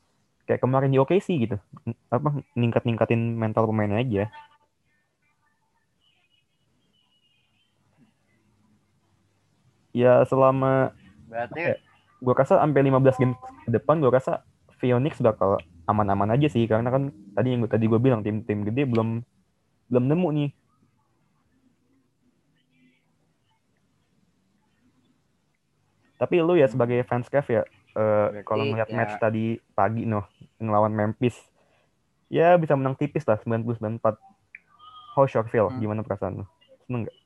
kayak 0.48 0.64
kemarin 0.64 0.88
di 0.88 0.96
OKC 0.96 1.28
gitu. 1.44 1.60
Apa 2.08 2.40
ningkat-ningkatin 2.56 3.36
mental 3.36 3.68
pemainnya 3.68 4.00
aja 4.00 4.24
ya 9.90 10.22
selama 10.26 10.94
berarti 11.26 11.60
ya, 11.60 11.76
gue 12.20 12.34
rasa 12.36 12.60
sampai 12.60 12.82
15 12.84 13.20
game 13.20 13.34
ke 13.38 13.70
depan 13.70 13.98
gue 13.98 14.10
rasa 14.10 14.44
Phoenix 14.80 15.20
bakal 15.20 15.60
aman-aman 15.88 16.36
aja 16.36 16.46
sih 16.46 16.64
karena 16.64 16.88
kan 16.88 17.10
tadi 17.34 17.48
yang 17.54 17.66
tadi 17.66 17.84
gue 17.90 18.00
bilang 18.00 18.22
tim-tim 18.22 18.62
gede 18.64 18.86
belum 18.86 19.24
belum 19.90 20.04
nemu 20.06 20.28
nih 20.36 20.50
tapi 26.20 26.34
lu 26.44 26.54
ya 26.54 26.68
sebagai 26.68 27.00
fans 27.08 27.26
Kev 27.32 27.48
ya 27.48 27.62
uh, 27.96 28.44
kalau 28.44 28.68
melihat 28.68 28.92
ya. 28.92 28.96
match 28.96 29.14
tadi 29.16 29.56
pagi 29.72 30.04
noh 30.04 30.28
ngelawan 30.60 30.92
Memphis 30.92 31.34
ya 32.30 32.54
bisa 32.60 32.76
menang 32.76 32.94
tipis 32.94 33.24
lah 33.24 33.40
99-4 33.42 33.98
how 35.16 35.24
shock 35.26 35.48
feel 35.50 35.72
hmm. 35.72 35.80
gimana 35.82 36.04
perasaan 36.06 36.44
lu 36.44 36.46
seneng 36.86 37.08
gak? 37.08 37.16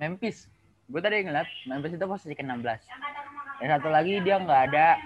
Memphis. 0.00 0.48
Gue 0.88 1.04
tadi 1.04 1.20
ngeliat 1.22 1.46
Memphis 1.68 1.94
itu 1.94 2.06
posisi 2.08 2.32
ke-16. 2.32 2.80
Dan 3.60 3.68
satu 3.76 3.92
lagi 3.92 4.24
dia 4.24 4.40
nggak 4.40 4.60
ada 4.72 4.96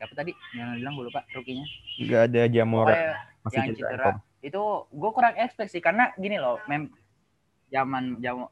siapa 0.00 0.14
tadi 0.16 0.32
yang 0.56 0.80
bilang 0.80 0.96
gue 0.96 1.04
lupa 1.12 1.20
rukinya. 1.36 1.66
Gak 2.00 2.32
ada 2.32 2.42
Jamora 2.48 3.28
masih 3.44 3.56
yang 3.60 3.68
cedera. 3.76 3.90
cedera 3.92 4.12
itu 4.38 4.62
gue 4.86 5.10
kurang 5.10 5.34
expect 5.34 5.74
sih 5.74 5.82
karena 5.82 6.14
gini 6.14 6.38
loh 6.38 6.62
mem 6.70 6.94
zaman 7.68 8.22
jam 8.22 8.46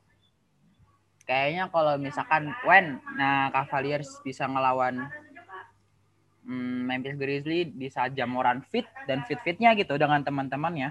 kayaknya 1.25 1.71
kalau 1.71 1.95
misalkan 1.95 2.51
when 2.67 2.99
nah 3.15 3.55
Cavaliers 3.55 4.11
bisa 4.27 4.51
ngelawan 4.51 5.07
hmm, 6.43 6.91
Memphis 6.91 7.15
Grizzlies 7.15 7.71
di 7.71 7.87
saat 7.87 8.19
Jamoran 8.19 8.67
fit 8.67 8.87
dan 9.07 9.23
fit 9.31 9.39
fitnya 9.47 9.79
gitu 9.79 9.95
dengan 9.95 10.27
teman-temannya 10.27 10.91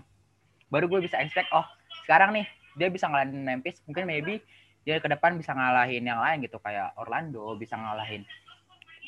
baru 0.72 0.88
gue 0.88 1.03
bisa 1.03 1.20
expect 1.20 1.51
oh 1.51 1.67
sekarang 2.08 2.32
nih 2.39 2.48
dia 2.75 2.88
bisa 2.91 3.08
ngalahin 3.08 3.41
Memphis 3.41 3.79
mungkin 3.88 4.05
maybe 4.05 4.44
dia 4.86 5.01
ke 5.01 5.10
depan 5.10 5.34
bisa 5.39 5.55
ngalahin 5.58 6.05
yang 6.05 6.22
lain 6.22 6.46
gitu 6.46 6.62
kayak 6.62 6.94
Orlando 7.00 7.58
bisa 7.58 7.74
ngalahin 7.74 8.22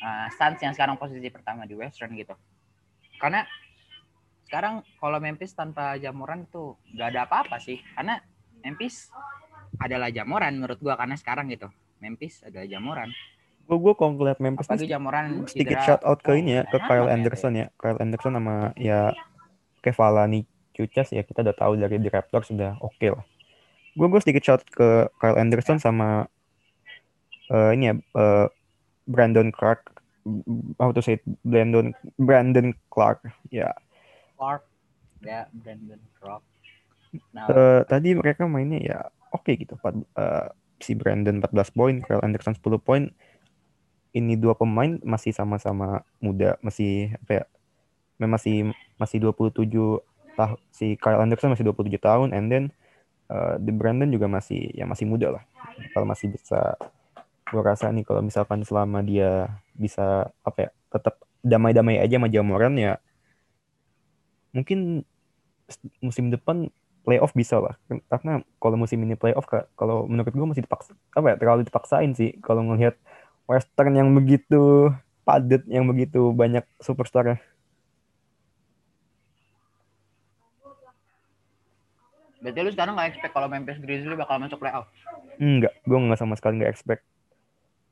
uh, 0.02 0.28
Suns 0.34 0.58
yang 0.64 0.74
sekarang 0.74 0.98
posisi 0.98 1.30
pertama 1.30 1.70
di 1.70 1.78
Western 1.78 2.18
gitu. 2.18 2.34
Karena 3.22 3.46
sekarang 4.50 4.82
kalau 4.98 5.22
Memphis 5.22 5.54
tanpa 5.54 6.00
Jamoran 6.02 6.50
itu 6.50 6.74
nggak 6.98 7.08
ada 7.14 7.22
apa-apa 7.30 7.62
sih 7.62 7.78
karena 7.94 8.18
Memphis 8.64 9.12
adalah 9.78 10.10
Jamoran 10.10 10.58
menurut 10.58 10.80
gua 10.82 10.98
karena 10.98 11.20
sekarang 11.20 11.52
gitu 11.52 11.70
Memphis 12.02 12.42
adalah 12.42 12.66
Jamoran. 12.66 13.12
Gue 13.68 13.78
gue 13.84 13.94
ngeliat 13.94 14.40
Memphis 14.40 14.66
apalagi 14.66 14.88
nih 14.88 14.92
Jamoran 14.96 15.26
sedikit 15.46 15.78
shout 15.84 16.02
out 16.08 16.24
ke 16.24 16.32
oh, 16.32 16.40
ini 16.40 16.58
ya 16.58 16.64
ke 16.64 16.80
enak 16.80 16.88
Kyle 16.88 17.10
Anderson 17.12 17.54
ya. 17.54 17.68
Kyle 17.76 18.00
Anderson 18.00 18.34
sama 18.40 18.72
ya 18.80 19.12
Kevalani 19.84 20.48
Cucas 20.72 21.12
ya 21.12 21.22
kita 21.22 21.44
udah 21.44 21.56
tahu 21.58 21.74
dari 21.76 22.00
di 22.00 22.08
Raptors 22.08 22.48
sudah 22.48 22.80
oke 22.80 23.08
lah 23.12 23.26
gue 23.98 24.08
gue 24.08 24.22
sedikit 24.22 24.44
shout 24.46 24.62
ke 24.70 25.10
Kyle 25.18 25.40
Anderson 25.42 25.82
sama 25.82 26.30
eh, 27.50 27.70
ini 27.74 27.90
ya 27.90 27.96
eh, 27.98 28.48
Brandon 29.10 29.50
Clark. 29.50 29.98
How 30.78 30.94
to 30.94 31.02
say 31.02 31.18
it? 31.18 31.24
Brandon 31.42 31.98
Brandon 32.22 32.78
Clark 32.94 33.26
ya. 33.50 33.74
Clark. 34.38 34.70
Ya 35.26 35.50
Brandon 35.50 36.00
Clark. 36.22 36.46
Nah. 37.34 37.48
Eh, 37.50 37.82
tadi 37.90 38.14
mereka 38.14 38.46
mainnya 38.46 38.80
ya 38.80 39.00
oke 39.34 39.50
gitu. 39.58 39.74
Empat- 39.82 40.06
eh, 40.14 40.48
si 40.78 40.94
Brandon 40.94 41.42
14 41.42 41.74
poin 41.74 41.96
Kyle 42.06 42.22
Anderson 42.22 42.54
10 42.54 42.78
poin. 42.78 43.10
Ini 44.14 44.34
dua 44.40 44.58
pemain 44.58 44.98
masih 45.06 45.34
sama-sama 45.34 46.02
muda 46.18 46.58
masih 46.66 47.14
apa 47.22 47.44
ya 47.44 47.46
masih 48.18 48.74
masih 48.98 49.22
27 49.22 50.02
tahun 50.34 50.58
si 50.74 50.98
Kyle 50.98 51.22
Anderson 51.22 51.54
masih 51.54 51.70
27 51.70 52.02
tahun 52.02 52.30
and 52.34 52.50
then 52.50 52.64
uh, 53.32 53.56
Brandon 53.60 54.10
juga 54.10 54.28
masih 54.28 54.72
ya 54.74 54.84
masih 54.88 55.06
muda 55.08 55.40
lah. 55.40 55.44
Kalau 55.94 56.06
masih 56.08 56.32
bisa 56.34 56.76
gua 57.48 57.64
rasa 57.64 57.92
nih 57.94 58.04
kalau 58.04 58.20
misalkan 58.24 58.64
selama 58.68 59.00
dia 59.04 59.48
bisa 59.78 60.28
apa 60.44 60.68
ya 60.68 60.70
tetap 60.92 61.16
damai-damai 61.46 62.02
aja 62.02 62.20
sama 62.20 62.28
Jamoran 62.28 62.76
ya 62.76 63.00
mungkin 64.52 65.06
musim 66.04 66.34
depan 66.34 66.68
playoff 67.08 67.32
bisa 67.32 67.60
lah. 67.60 67.76
Karena 67.88 68.44
kalau 68.60 68.76
musim 68.76 69.00
ini 69.04 69.16
playoff 69.16 69.48
kalau 69.80 70.08
menurut 70.08 70.34
gua 70.34 70.52
masih 70.52 70.66
dipaksa 70.66 70.92
apa 71.16 71.34
ya 71.34 71.36
terlalu 71.40 71.62
dipaksain 71.68 72.12
sih 72.16 72.36
kalau 72.44 72.64
ngelihat 72.68 73.00
Western 73.48 73.96
yang 73.96 74.12
begitu 74.12 74.92
padat 75.28 75.64
yang 75.68 75.88
begitu 75.88 76.32
banyak 76.32 76.64
superstar 76.80 77.40
berarti 82.48 82.60
lu 82.64 82.72
sekarang 82.72 82.94
nggak 82.96 83.10
expect 83.12 83.34
kalau 83.36 83.48
Memphis 83.52 83.80
Grizzlies 83.84 84.16
bakal 84.16 84.40
masuk 84.40 84.58
playoff 84.64 84.88
Enggak, 85.38 85.74
gue 85.86 85.98
nggak 86.00 86.18
sama 86.18 86.34
sekali 86.34 86.58
nggak 86.58 86.74
expect. 86.74 87.06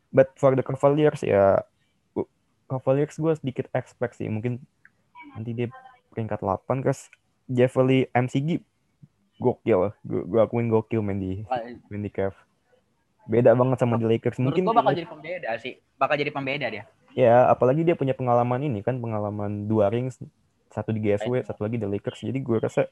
But 0.09 0.33
for 0.39 0.57
the 0.57 0.65
Cavaliers 0.65 1.21
ya, 1.21 1.61
Cavaliers 2.65 3.13
gue 3.21 3.33
sedikit 3.37 3.69
expect 3.77 4.17
sih. 4.17 4.25
Mungkin 4.25 4.57
nanti 5.37 5.53
dia 5.53 5.69
peringkat 6.09 6.41
8 6.41 6.81
terus 6.81 7.13
Jeffrey 7.45 8.09
MCG 8.17 8.65
gokil. 9.37 9.93
Gue 10.01 10.21
gue 10.25 10.39
akuin 10.41 10.73
gokil 10.73 11.05
main 11.05 11.21
di 11.21 11.45
main 11.91 12.01
di 12.01 12.09
Cavs. 12.09 12.33
Beda 13.29 13.53
banget 13.53 13.77
sama 13.77 14.01
di 14.01 14.09
Lakers. 14.09 14.41
menurut 14.41 14.57
Mungkin 14.57 14.65
gua 14.65 14.75
bakal 14.81 14.93
jadi 14.97 15.09
pembeda 15.09 15.49
sih 15.61 15.73
bakal 15.95 16.15
jadi 16.19 16.31
pembeda 16.31 16.67
dia 16.67 16.83
ya 17.15 17.47
apalagi 17.47 17.87
dia 17.87 17.95
punya 17.95 18.11
pengalaman 18.11 18.59
ini 18.67 18.83
kan 18.83 18.99
pengalaman 18.99 19.71
dua 19.71 19.87
rings 19.87 20.19
satu 20.67 20.91
di 20.91 20.99
GSW 20.99 21.39
satu 21.47 21.63
lagi 21.63 21.79
di 21.79 21.87
Lakers 21.87 22.19
jadi 22.19 22.35
gue 22.35 22.57
rasa 22.59 22.91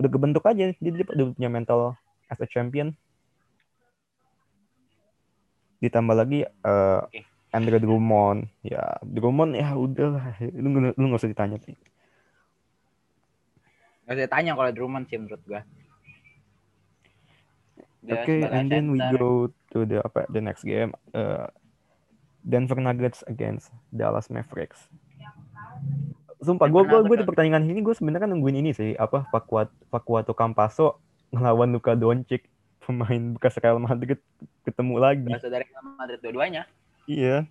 udah 0.00 0.10
kebentuk 0.10 0.44
aja 0.48 0.72
jadi 0.80 0.96
dia 1.00 1.06
udah 1.06 1.26
punya 1.36 1.50
mental 1.52 1.94
as 2.32 2.40
a 2.40 2.48
champion 2.48 2.96
ditambah 5.80 6.16
lagi 6.16 6.44
eh 6.44 7.00
Oke. 7.04 7.20
Andre 7.50 7.82
Drummond 7.82 8.46
ya 8.62 9.00
Drummond 9.02 9.58
ya 9.58 9.74
udah 9.74 10.08
lah 10.16 10.26
lu 10.40 10.68
lu 10.96 11.04
nggak 11.08 11.20
usah 11.20 11.32
ditanya 11.32 11.58
sih 11.60 11.76
Gak 14.10 14.18
usah 14.18 14.26
tanya 14.26 14.58
kalau 14.58 14.74
Drummond 14.74 15.06
sih 15.06 15.22
menurut 15.22 15.38
gua. 15.46 15.62
Dia 18.02 18.26
Oke, 18.26 18.42
sebagai 18.42 18.58
and 18.58 18.66
then 18.66 18.90
we 18.90 18.98
center. 18.98 19.22
go 19.22 19.30
to 19.70 19.86
the 19.86 20.02
apa 20.02 20.26
the 20.34 20.42
next 20.42 20.66
game. 20.66 20.90
Uh, 21.14 21.46
Denver 22.42 22.74
Nuggets 22.82 23.22
against 23.30 23.70
Dallas 23.94 24.26
Mavericks. 24.26 24.90
Sumpah, 26.40 26.72
gue 26.72 26.82
gue 26.88 26.98
gue 27.04 27.16
di 27.20 27.26
pertandingan 27.28 27.68
ini 27.68 27.84
gue 27.84 27.92
sebenarnya 27.92 28.24
nungguin 28.32 28.64
ini 28.64 28.72
sih 28.72 28.96
apa 28.96 29.28
Pakuat 29.28 29.68
Pakuato 29.92 30.32
Campaso 30.32 30.96
ngelawan 31.36 31.68
Luka 31.68 31.92
Doncic 31.92 32.48
pemain 32.80 33.36
bekas 33.36 33.60
Real 33.60 33.76
Madrid 33.76 34.16
ketemu 34.64 34.94
lagi. 34.96 35.28
Berasal 35.28 35.52
dari 35.52 35.68
Real 35.68 35.84
Madrid 36.00 36.18
dua-duanya. 36.24 36.62
Iya, 37.04 37.44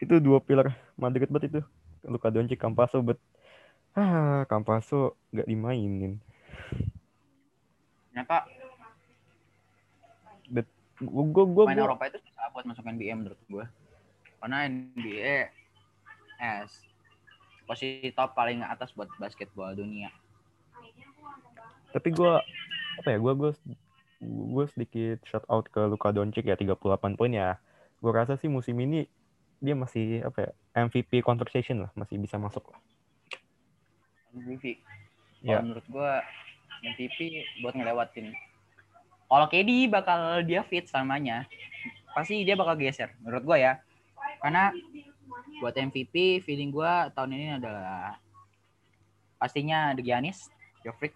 itu 0.00 0.16
dua 0.16 0.40
pilar 0.40 0.72
Madrid 0.96 1.28
banget 1.28 1.52
itu. 1.52 1.60
Luka 2.08 2.32
Doncic 2.32 2.56
Campaso 2.56 3.04
bet 3.04 3.20
ah 3.92 4.48
Campaso 4.48 5.20
nggak 5.36 5.48
dimainin. 5.48 6.16
Ternyata 8.10 8.48
Gue 11.00 11.24
gue 11.32 11.44
gue 11.48 11.64
pemain 11.64 11.88
Eropa 11.88 12.04
itu 12.12 12.20
susah 12.20 12.52
buat 12.52 12.64
masuk 12.68 12.84
NBA 12.84 13.12
menurut 13.16 13.40
gua. 13.48 13.66
Karena 14.36 14.68
NBA 14.68 15.48
es 16.36 16.72
posisi 17.70 18.10
top 18.10 18.34
paling 18.34 18.66
atas 18.66 18.90
buat 18.98 19.06
basketball 19.22 19.70
dunia. 19.78 20.10
tapi 21.94 22.10
gue 22.10 22.34
apa 22.98 23.08
ya 23.10 23.18
gue 23.18 23.32
gue 23.34 23.52
gue 24.22 24.64
sedikit 24.70 25.18
shout 25.26 25.46
out 25.46 25.66
ke 25.70 25.78
Luka 25.90 26.10
Doncic 26.14 26.46
ya 26.46 26.58
38 26.58 27.18
poin 27.18 27.30
ya 27.30 27.58
gue 27.98 28.10
rasa 28.10 28.38
sih 28.38 28.50
musim 28.50 28.78
ini 28.78 29.06
dia 29.58 29.74
masih 29.74 30.22
apa 30.22 30.38
ya 30.38 30.50
MVP 30.86 31.22
conversation 31.26 31.86
lah 31.86 31.90
masih 31.98 32.18
bisa 32.18 32.38
masuk 32.38 32.62
lah 32.70 32.78
MVP. 34.34 34.78
Ya. 35.42 35.58
Menurut 35.62 35.84
gua 35.90 36.22
MVP 36.80 37.44
buat 37.64 37.74
ngelewatin. 37.74 38.32
Kalau 39.30 39.46
KD 39.46 39.86
bakal 39.86 40.42
dia 40.42 40.66
fit 40.66 40.86
samanya, 40.90 41.46
pasti 42.14 42.42
dia 42.42 42.58
bakal 42.58 42.74
geser 42.78 43.14
menurut 43.22 43.42
gua 43.46 43.58
ya. 43.58 43.72
Karena 44.42 44.74
buat 45.60 45.74
MVP 45.76 46.44
feeling 46.44 46.72
gua 46.72 47.08
tahun 47.12 47.36
ini 47.36 47.46
adalah 47.60 48.16
pastinya 49.40 49.96
The 49.96 50.02
Giannis, 50.04 50.48
Joffrey. 50.84 51.12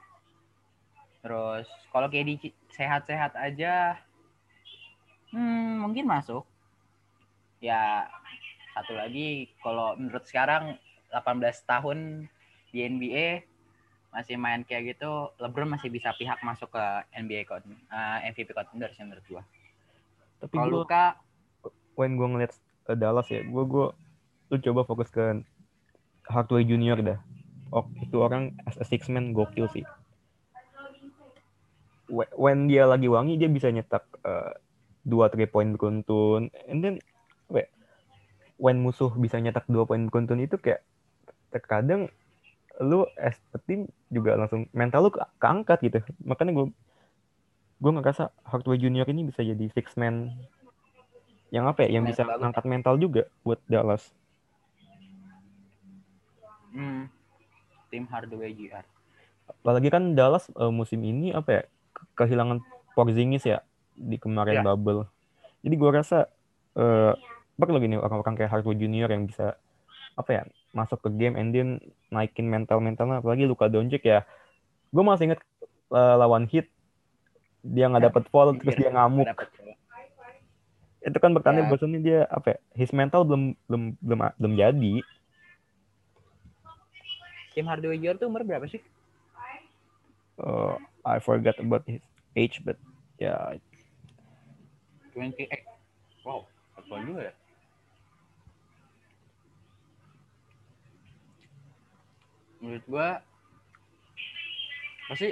Terus 1.24 1.66
kalau 1.88 2.08
KD 2.12 2.52
sehat-sehat 2.72 3.32
aja 3.36 3.96
hmm, 5.32 5.84
mungkin 5.84 6.04
masuk. 6.08 6.44
Ya 7.60 8.08
satu 8.76 8.92
lagi 8.98 9.48
kalau 9.64 9.96
menurut 9.96 10.26
sekarang 10.28 10.76
18 11.12 11.40
tahun 11.64 12.28
di 12.74 12.84
NBA 12.84 13.46
masih 14.14 14.38
main 14.38 14.62
kayak 14.62 14.94
gitu, 14.94 15.34
LeBron 15.42 15.74
masih 15.74 15.90
bisa 15.90 16.14
pihak 16.14 16.38
masuk 16.46 16.70
ke 16.70 16.84
NBA 17.18 17.48
con 17.48 17.64
eh, 17.66 18.18
MVP 18.30 18.54
contender 18.54 18.92
sih 18.94 19.02
menurut 19.02 19.26
gua. 19.26 19.42
tapi 20.38 20.54
Kalau 20.60 20.70
gue 20.70 20.78
Luka 20.84 21.24
when 21.98 22.18
gue 22.18 22.26
ngeliat 22.26 22.52
uh, 22.90 22.96
Dallas 22.98 23.26
ya 23.30 23.42
gue 23.42 23.64
gue 23.64 23.86
lu 24.52 24.56
coba 24.60 24.80
fokus 24.84 25.08
ke 25.08 25.42
Hardaway 26.28 26.64
Junior 26.64 27.00
dah. 27.00 27.18
Oh 27.74 27.84
itu 28.00 28.16
orang 28.20 28.54
as 28.64 28.76
a 28.80 28.86
six 28.86 29.08
man 29.12 29.34
gokil 29.36 29.68
sih. 29.72 29.84
Wh- 32.08 32.32
when 32.36 32.68
dia 32.68 32.84
lagi 32.84 33.08
wangi 33.08 33.40
dia 33.40 33.48
bisa 33.48 33.72
nyetak 33.72 34.04
uh, 34.24 34.52
dua 35.04 35.28
three 35.32 35.48
point 35.48 35.74
beruntun. 35.76 36.48
And 36.68 36.80
then 36.84 36.94
apa 37.50 37.64
ya, 37.64 37.68
when 38.56 38.80
musuh 38.80 39.12
bisa 39.16 39.40
nyetak 39.40 39.68
dua 39.68 39.84
poin 39.84 40.08
beruntun 40.08 40.40
itu 40.40 40.56
kayak 40.56 40.84
terkadang 41.52 42.08
lu 42.82 43.06
as 43.20 43.38
a 43.54 43.58
team 43.62 43.86
juga 44.10 44.34
langsung 44.34 44.66
mental 44.74 45.08
lu 45.08 45.10
ke- 45.12 45.32
keangkat 45.40 45.78
gitu. 45.84 45.98
Makanya 46.24 46.52
gue 46.56 46.66
gue 47.82 47.90
ngerasa 47.90 48.32
Hardaway 48.48 48.80
Junior 48.80 49.04
ini 49.10 49.28
bisa 49.28 49.44
jadi 49.44 49.66
six 49.74 49.98
man. 49.98 50.32
Yang 51.52 51.64
apa 51.70 51.80
ya, 51.86 52.00
yang 52.00 52.04
bisa 52.08 52.26
ngangkat 52.26 52.64
mental 52.66 52.98
juga 52.98 53.30
buat 53.46 53.62
Dallas. 53.70 54.10
Hmm. 56.74 57.06
Tim 57.88 58.04
Hardaway 58.10 58.50
Jr. 58.52 58.82
Apalagi 59.46 59.88
kan 59.88 60.12
Dallas 60.12 60.50
eh, 60.50 60.72
musim 60.72 60.98
ini 61.00 61.30
apa 61.30 61.50
ya 61.50 61.62
ke- 61.94 62.08
kehilangan 62.18 62.58
Porzingis 62.92 63.46
ya 63.46 63.62
di 63.94 64.18
kemarin 64.18 64.60
Ya. 64.60 64.62
bubble. 64.62 65.06
Jadi 65.62 65.74
gue 65.74 65.90
rasa 65.90 66.26
eh 66.74 67.14
perlu 67.54 67.78
gini 67.78 67.94
orang-orang 67.94 68.34
kayak 68.34 68.50
Hardaway 68.50 68.74
Junior 68.74 69.06
yang 69.06 69.30
bisa 69.30 69.54
apa 70.14 70.30
ya 70.30 70.42
masuk 70.74 71.06
ke 71.06 71.10
game 71.14 71.38
and 71.38 71.54
then 71.54 71.78
naikin 72.10 72.50
mental 72.50 72.82
mentalnya 72.82 73.22
apalagi 73.22 73.46
Luka 73.46 73.70
Doncic 73.70 74.02
ya. 74.02 74.26
Gue 74.90 75.06
masih 75.06 75.30
inget 75.30 75.40
eh, 75.94 76.16
lawan 76.18 76.50
Heat 76.50 76.66
dia 77.64 77.88
nggak 77.88 78.10
dapet 78.10 78.24
foul 78.28 78.58
terus 78.58 78.74
dia 78.74 78.90
ngamuk. 78.90 79.30
Itu 81.04 81.18
kan 81.20 81.30
bertanda 81.30 81.62
Ya. 81.62 81.68
bahwasanya 81.68 82.00
dia 82.00 82.20
apa 82.26 82.56
ya, 82.56 82.58
his 82.74 82.90
mental 82.90 83.22
belum 83.22 83.54
belum 83.68 83.82
belum 84.00 84.18
belum 84.40 84.52
jadi. 84.56 84.94
Tim 87.54 87.70
Hardaway 87.70 88.02
Jr. 88.02 88.18
tuh 88.18 88.26
umur 88.26 88.42
berapa 88.42 88.66
sih? 88.66 88.82
Uh, 90.34 90.74
I 91.06 91.22
forgot 91.22 91.54
about 91.62 91.86
his 91.86 92.02
age 92.34 92.58
but 92.66 92.74
ya 93.22 93.54
28. 95.14 95.46
Wow, 96.26 96.50
tua 96.90 96.98
juga 97.06 97.30
ya. 97.30 97.34
Menurut 102.58 102.84
gua 102.90 103.08
pasti 105.06 105.30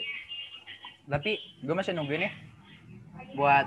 tapi 1.09 1.41
gue 1.65 1.75
masih 1.75 1.97
nungguin 1.97 2.29
ya 2.29 2.33
buat 3.35 3.67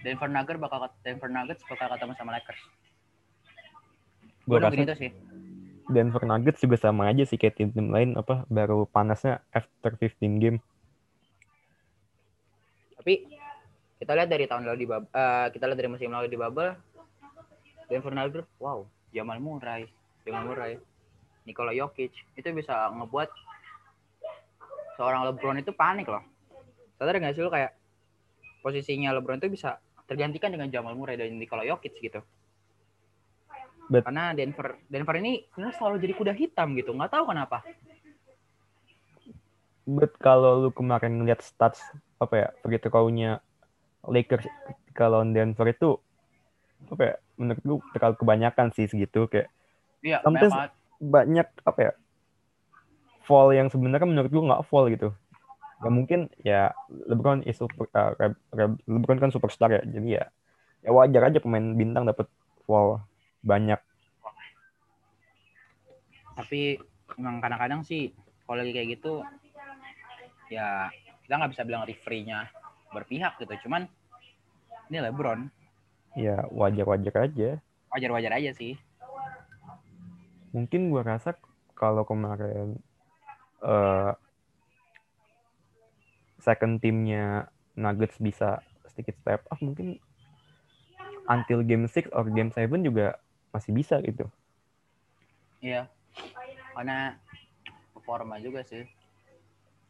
Denver 0.00 0.32
Nuggets 0.32 0.58
bakal 0.58 0.88
Denver 1.04 1.28
Nuggets 1.28 1.62
bakal 1.68 1.92
ketemu 1.94 2.12
sama 2.16 2.34
Lakers. 2.34 2.62
gue 4.48 4.58
nungguin 4.58 4.82
rasa 4.82 4.96
itu 4.96 4.96
sih. 5.06 5.10
Denver 5.90 6.22
Nuggets 6.22 6.62
juga 6.62 6.78
sama 6.78 7.10
aja 7.10 7.26
sih 7.26 7.34
kayak 7.36 7.58
tim-tim 7.58 7.90
lain 7.90 8.14
apa 8.14 8.46
baru 8.46 8.86
panasnya 8.86 9.42
after 9.50 9.98
15 9.98 10.38
game. 10.38 10.58
Tapi 12.96 13.26
kita 13.98 14.12
lihat 14.16 14.30
dari 14.30 14.46
tahun 14.48 14.64
lalu 14.64 14.78
di 14.80 14.88
bubble, 14.88 15.10
kita 15.52 15.64
lihat 15.66 15.78
dari 15.78 15.90
musim 15.90 16.08
lalu 16.14 16.26
di 16.30 16.38
bubble, 16.38 16.72
Denver 17.90 18.14
Nuggets, 18.14 18.48
wow, 18.62 18.86
Jamal 19.10 19.42
Murray, 19.42 19.90
Jamal 20.22 20.46
Murray, 20.46 20.78
Nikola 21.44 21.74
Jokic 21.74 22.14
itu 22.38 22.48
bisa 22.54 22.88
ngebuat 22.94 23.28
seorang 24.94 25.26
LeBron 25.32 25.58
itu 25.58 25.74
panik 25.74 26.06
loh. 26.06 26.22
Sadar 27.00 27.16
nggak 27.16 27.34
sih 27.34 27.42
lu 27.42 27.50
kayak 27.50 27.74
posisinya 28.60 29.16
LeBron 29.16 29.40
itu 29.40 29.48
bisa 29.48 29.80
tergantikan 30.04 30.52
dengan 30.52 30.68
Jamal 30.68 30.94
Murray 30.94 31.16
dan 31.16 31.34
Nikola 31.34 31.64
Jokic 31.64 31.96
gitu. 31.98 32.20
Bet- 33.90 34.06
Karena 34.06 34.30
Denver 34.30 34.78
Denver 34.86 35.14
ini 35.18 35.42
sebenarnya 35.50 35.74
selalu 35.76 35.96
jadi 35.98 36.14
kuda 36.14 36.32
hitam 36.32 36.78
gitu, 36.78 36.94
nggak 36.94 37.10
tahu 37.10 37.24
kenapa. 37.26 37.58
But 39.82 40.14
kalau 40.22 40.62
lu 40.62 40.70
kemarin 40.70 41.18
ngeliat 41.18 41.42
stats 41.42 41.82
apa 42.22 42.34
ya 42.36 42.48
begitu 42.62 42.86
kaunya 42.86 43.42
Lakers 44.06 44.46
kalau 44.94 45.26
Denver 45.26 45.66
itu 45.66 45.98
apa 46.86 47.02
ya 47.02 47.14
menurut 47.34 47.60
gue 47.60 47.76
terlalu 47.96 48.14
kebanyakan 48.16 48.66
sih 48.70 48.86
segitu 48.86 49.26
kayak 49.26 49.48
Iya, 50.00 50.24
Sometimes- 50.24 50.54
banyak 50.54 50.72
banyak 51.00 51.48
apa 51.66 51.80
ya 51.80 51.92
fall 53.20 53.52
yang 53.52 53.68
sebenarnya 53.68 54.06
menurut 54.06 54.30
gue 54.30 54.42
nggak 54.42 54.64
fall 54.64 54.86
gitu. 54.88 55.12
Ya 55.80 55.88
mungkin 55.88 56.20
ya 56.40 56.62
LeBron 56.88 57.40
is 57.42 57.56
super, 57.56 57.88
uh, 57.92 58.12
LeBron 58.84 59.18
kan 59.18 59.32
superstar 59.32 59.72
ya 59.72 59.82
jadi 59.82 60.08
ya 60.20 60.24
ya 60.80 60.90
wajar 60.92 61.28
aja 61.28 61.40
pemain 61.40 61.74
bintang 61.74 62.06
dapat 62.06 62.28
fall 62.64 63.04
banyak. 63.40 63.80
Tapi 66.40 66.80
emang 67.20 67.38
kadang-kadang 67.44 67.80
sih 67.84 68.10
kalau 68.48 68.64
lagi 68.64 68.72
kayak 68.72 68.88
gitu 68.98 69.20
ya 70.50 70.88
kita 71.26 71.34
nggak 71.36 71.52
bisa 71.54 71.62
bilang 71.68 71.84
referee-nya 71.86 72.48
berpihak 72.90 73.38
gitu 73.38 73.68
cuman 73.68 73.86
ini 74.90 74.98
LeBron 75.04 75.46
Ya 76.18 76.42
wajar-wajar 76.50 77.30
aja. 77.30 77.62
wajar-wajar 77.94 78.32
aja 78.34 78.50
sih 78.56 78.74
mungkin 80.50 80.90
gua 80.90 81.06
rasa 81.06 81.38
kalau 81.78 82.02
kemarin 82.02 82.74
eh 83.62 84.12
second 86.40 86.80
timnya 86.82 87.46
Nuggets 87.78 88.18
bisa 88.18 88.58
sedikit 88.90 89.14
step 89.22 89.46
up 89.46 89.60
mungkin 89.62 90.00
until 91.30 91.62
game 91.62 91.86
6 91.86 92.10
or 92.10 92.26
game 92.26 92.50
7 92.50 92.66
juga 92.82 93.14
masih 93.54 93.70
bisa 93.70 94.02
gitu. 94.02 94.26
iya 95.62 95.86
karena 96.74 97.18
performa 97.92 98.36
juga 98.38 98.62
sih 98.62 98.84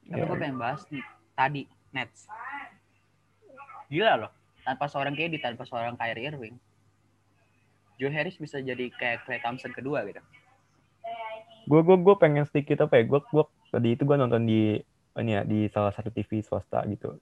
tapi 0.07 0.19
Ya. 0.19 0.27
gue 0.27 0.37
pengen 0.37 0.59
bahas 0.59 0.83
nih 0.91 1.05
tadi 1.33 1.63
Nets 1.91 2.27
gila 3.87 4.27
loh 4.27 4.31
tanpa 4.63 4.87
seorang 4.87 5.15
KD 5.15 5.39
tanpa 5.39 5.63
seorang 5.63 5.95
Kyrie 5.95 6.27
Irving 6.27 6.57
Joe 7.95 8.11
Harris 8.11 8.35
bisa 8.35 8.59
jadi 8.59 8.91
kayak 8.91 9.29
Klay 9.29 9.39
Thompson 9.39 9.71
kedua 9.71 10.03
gitu 10.05 10.19
Gue 11.69 11.87
gue 11.87 11.97
gue 12.01 12.15
pengen 12.19 12.43
sedikit 12.49 12.83
apa 12.83 12.99
ya? 12.99 13.07
Gue 13.07 13.21
gue 13.31 13.45
tadi 13.71 13.95
itu 13.95 14.03
gue 14.03 14.17
nonton 14.17 14.43
di 14.43 14.81
ini 15.15 15.31
ya 15.31 15.45
di 15.45 15.69
salah 15.71 15.93
satu 15.95 16.11
TV 16.11 16.43
swasta 16.43 16.83
gitu. 16.89 17.15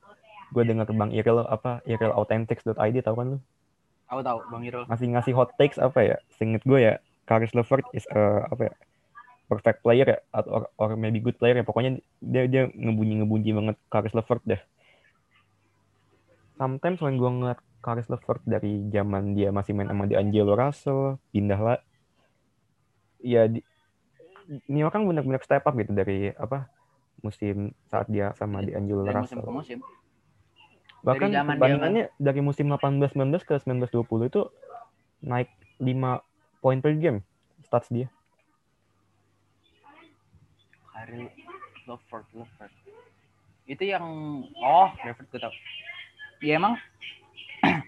Gue 0.55 0.63
dengar 0.65 0.89
Bang 0.89 1.13
Iril 1.13 1.45
apa 1.45 1.85
irilauthentics.id 1.85 2.97
tahu 3.05 3.17
kan 3.19 3.27
lu? 3.37 3.39
aku 4.09 4.25
tahu 4.25 4.39
Bang 4.49 4.65
Irul 4.65 4.89
Ngasih 4.89 5.09
ngasih 5.13 5.33
hot 5.37 5.53
takes 5.61 5.77
apa 5.77 6.01
ya? 6.01 6.17
Seinget 6.33 6.65
gue 6.65 6.81
ya 6.81 6.97
Karis 7.29 7.53
Levert 7.53 7.85
is 7.93 8.09
a, 8.09 8.49
apa 8.49 8.73
ya? 8.73 8.75
perfect 9.49 9.81
player 9.81 10.05
ya 10.05 10.19
atau 10.29 10.61
or, 10.61 10.63
or 10.77 10.91
maybe 11.01 11.25
good 11.25 11.41
player 11.41 11.57
ya 11.57 11.65
pokoknya 11.65 11.97
dia 12.21 12.45
dia 12.45 12.69
ngebunyi 12.69 13.25
ngebunyi 13.25 13.51
banget 13.57 13.77
Karis 13.89 14.13
Levert 14.13 14.45
deh. 14.45 14.61
Sometimes 16.61 17.01
when 17.01 17.17
gue 17.17 17.31
ngeliat 17.33 17.61
Karis 17.81 18.13
Levert 18.13 18.45
dari 18.45 18.85
zaman 18.93 19.33
dia 19.33 19.49
masih 19.49 19.73
main 19.73 19.89
sama 19.89 20.05
D'Angelo 20.05 20.53
Russell 20.53 21.17
pindah 21.33 21.57
lah 21.57 21.79
ya 23.25 23.49
di, 23.49 23.65
ini 24.69 24.85
orang 24.85 25.09
benar-benar 25.09 25.41
step 25.41 25.65
up 25.65 25.75
gitu 25.81 25.97
dari 25.97 26.29
apa 26.37 26.69
musim 27.25 27.73
saat 27.89 28.07
dia 28.13 28.37
sama 28.37 28.61
D'Angelo 28.61 29.09
dari 29.09 29.17
musim 29.17 29.41
Russell. 29.41 29.49
ke 29.49 29.53
musim 29.65 29.79
Bahkan 30.99 31.31
zaman 31.31 31.57
dia 31.57 31.57
perbandingannya 31.57 32.05
dari 32.19 32.41
musim 32.43 32.67
18-19 32.69 33.33
ke 33.49 33.55
19-20 33.65 34.29
itu 34.29 34.43
naik 35.25 35.49
5 35.81 36.28
poin 36.59 36.79
per 36.83 36.95
game 36.99 37.23
stats 37.63 37.91
dia. 37.91 38.09
Harry 40.95 41.31
Levert 41.87 42.27
Levert 42.35 42.75
itu 43.69 43.85
yang 43.85 44.05
oh 44.65 44.89
Levert 45.05 45.29
gue 45.29 45.41
tau 45.41 45.55
ya 46.41 46.57
emang 46.57 46.75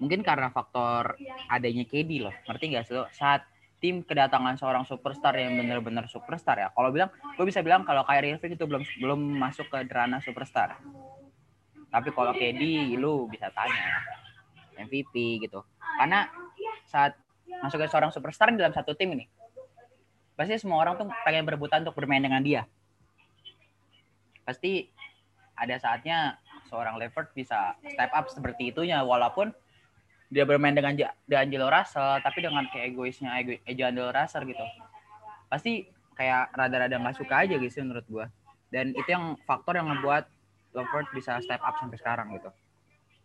mungkin 0.00 0.20
karena 0.22 0.48
faktor 0.50 1.16
adanya 1.46 1.84
KD 1.86 2.10
loh. 2.22 2.34
Ngerti 2.48 2.64
gak 2.74 2.84
sih 2.88 2.94
lo? 2.96 3.06
Saat 3.12 3.46
tim 3.82 4.06
kedatangan 4.06 4.54
seorang 4.54 4.86
superstar 4.86 5.34
yang 5.34 5.58
benar-benar 5.58 6.06
superstar 6.06 6.54
ya. 6.54 6.68
Kalau 6.70 6.94
bilang 6.94 7.10
gue 7.34 7.42
bisa 7.42 7.66
bilang 7.66 7.82
kalau 7.82 8.06
Kyrie 8.06 8.38
Irving 8.38 8.54
itu 8.54 8.64
belum 8.64 8.82
belum 9.02 9.20
masuk 9.42 9.66
ke 9.66 9.82
ranah 9.90 10.22
superstar. 10.22 10.78
Tapi 11.90 12.08
kalau 12.14 12.32
KD 12.32 12.94
lu 12.94 13.26
bisa 13.26 13.50
tanya 13.50 14.00
MVP 14.78 15.42
gitu. 15.42 15.66
Karena 15.98 16.30
saat 16.86 17.18
masuk 17.60 17.82
ke 17.82 17.86
seorang 17.92 18.08
superstar 18.14 18.48
dalam 18.54 18.72
satu 18.72 18.96
tim 18.96 19.12
ini 19.12 19.28
pasti 20.36 20.56
semua 20.58 20.80
orang 20.80 20.96
tuh 20.96 21.06
pengen 21.22 21.44
berebutan 21.44 21.84
untuk 21.84 21.96
bermain 21.96 22.22
dengan 22.22 22.40
dia. 22.40 22.64
Pasti 24.42 24.88
ada 25.54 25.76
saatnya 25.78 26.40
seorang 26.66 26.96
Levert 26.98 27.30
bisa 27.36 27.76
step 27.84 28.10
up 28.10 28.26
seperti 28.32 28.72
itunya 28.72 29.04
walaupun 29.04 29.52
dia 30.32 30.48
bermain 30.48 30.72
dengan 30.72 30.96
D'Angelo 31.28 31.68
Russell 31.68 32.24
tapi 32.24 32.40
dengan 32.40 32.64
kayak 32.72 32.96
egoisnya 32.96 33.36
ego, 33.38 33.60
D'Angelo 33.68 34.10
Russell 34.10 34.48
gitu. 34.48 34.64
Pasti 35.52 35.84
kayak 36.16 36.56
rada-rada 36.56 36.96
nggak 36.96 37.16
suka 37.20 37.44
aja 37.44 37.54
gitu 37.60 37.84
menurut 37.84 38.06
gua. 38.08 38.26
Dan 38.72 38.96
itu 38.96 39.08
yang 39.12 39.36
faktor 39.44 39.76
yang 39.76 39.92
ngebuat 39.92 40.24
Levert 40.72 41.08
bisa 41.12 41.36
step 41.44 41.60
up 41.60 41.76
sampai 41.76 42.00
sekarang 42.00 42.32
gitu. 42.32 42.48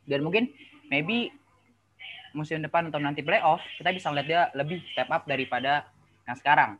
Dan 0.04 0.28
mungkin 0.28 0.52
maybe 0.92 1.32
musim 2.36 2.64
depan 2.64 2.88
atau 2.92 3.00
nanti 3.00 3.24
playoff 3.24 3.62
kita 3.80 3.92
bisa 3.92 4.12
ngeliat 4.12 4.28
dia 4.28 4.42
lebih 4.56 4.84
step 4.92 5.08
up 5.12 5.24
daripada 5.28 5.88
yang 6.28 6.38
sekarang. 6.38 6.72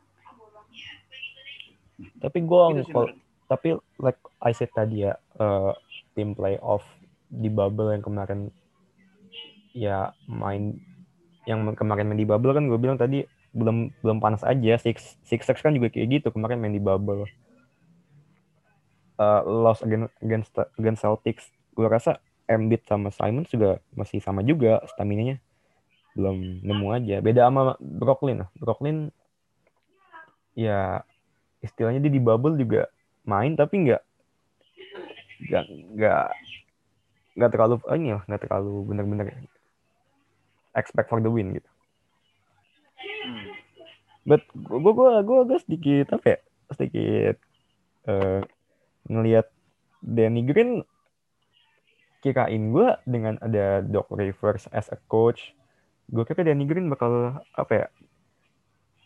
Tapi 2.20 2.38
gue 2.44 2.62
Gitu 2.84 3.28
tapi 3.48 3.80
like 3.96 4.20
I 4.44 4.52
said 4.52 4.68
tadi 4.76 5.08
ya 5.08 5.16
eh, 5.40 5.72
tim 6.12 6.36
playoff 6.36 6.84
di 7.32 7.48
bubble 7.48 7.96
yang 7.96 8.04
kemarin 8.04 8.52
ya 9.72 10.12
main 10.28 10.76
yang 11.48 11.64
kemarin 11.72 12.12
main 12.12 12.20
di 12.20 12.28
bubble 12.28 12.52
kan 12.52 12.68
gue 12.68 12.76
bilang 12.76 13.00
tadi 13.00 13.24
belum 13.56 13.96
belum 14.04 14.20
panas 14.20 14.44
aja. 14.44 14.76
Six 14.76 15.16
Sixers 15.24 15.64
kan 15.64 15.72
juga 15.72 15.88
kayak 15.88 16.20
gitu 16.20 16.28
kemarin 16.28 16.60
main 16.60 16.76
di 16.76 16.82
bubble. 16.82 17.24
Eh, 19.18 19.42
loss 19.48 19.80
against 19.80 20.12
against 20.20 20.52
against 20.76 21.00
Celtics 21.02 21.48
gue 21.72 21.88
rasa 21.88 22.20
Embiid 22.48 22.82
sama 22.88 23.12
Simon 23.12 23.44
juga 23.44 23.78
masih 23.92 24.24
sama 24.24 24.40
juga 24.40 24.80
stamina-nya. 24.88 25.36
Belum 26.16 26.64
nemu 26.64 26.86
aja. 26.96 27.16
Beda 27.20 27.46
sama 27.46 27.76
Brooklyn 27.78 28.42
lah. 28.42 28.50
Brooklyn 28.56 29.12
ya 30.58 31.04
istilahnya 31.62 32.02
dia 32.02 32.12
di 32.16 32.18
bubble 32.18 32.58
juga 32.58 32.90
main 33.22 33.54
tapi 33.54 33.86
nggak 33.86 34.02
nggak 35.38 35.64
nggak 35.94 36.26
nggak 37.38 37.50
terlalu 37.54 37.78
oh 37.86 37.94
ini 37.94 38.10
lah 38.10 38.22
nggak 38.26 38.42
terlalu 38.42 38.74
bener-bener 38.90 39.26
expect 40.74 41.06
for 41.06 41.22
the 41.22 41.30
win 41.30 41.54
gitu. 41.54 41.70
But 44.26 44.42
gue 44.52 44.92
gue 44.92 45.10
gue 45.22 45.36
agak 45.46 45.62
sedikit 45.62 46.06
apa 46.18 46.26
ya? 46.26 46.38
Sedikit 46.74 47.36
eh 48.10 48.42
ngelihat 49.06 49.46
Danny 50.02 50.42
Green 50.42 50.82
kirain 52.18 52.74
gue 52.74 52.88
dengan 53.06 53.38
ada 53.38 53.80
Doc 53.82 54.10
Rivers 54.10 54.66
as 54.74 54.90
a 54.90 54.98
coach 55.06 55.54
gue 56.08 56.24
kira 56.24 56.40
Danny 56.42 56.64
Green 56.64 56.88
bakal 56.88 57.38
apa 57.52 57.72
ya 57.72 57.86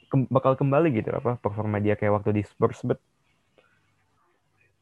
kem- 0.09 0.31
bakal 0.31 0.55
kembali 0.55 0.93
gitu 0.95 1.11
apa 1.13 1.37
performa 1.41 1.83
dia 1.83 1.99
kayak 1.99 2.23
waktu 2.23 2.41
di 2.41 2.43
Spurs 2.47 2.81
but 2.87 3.01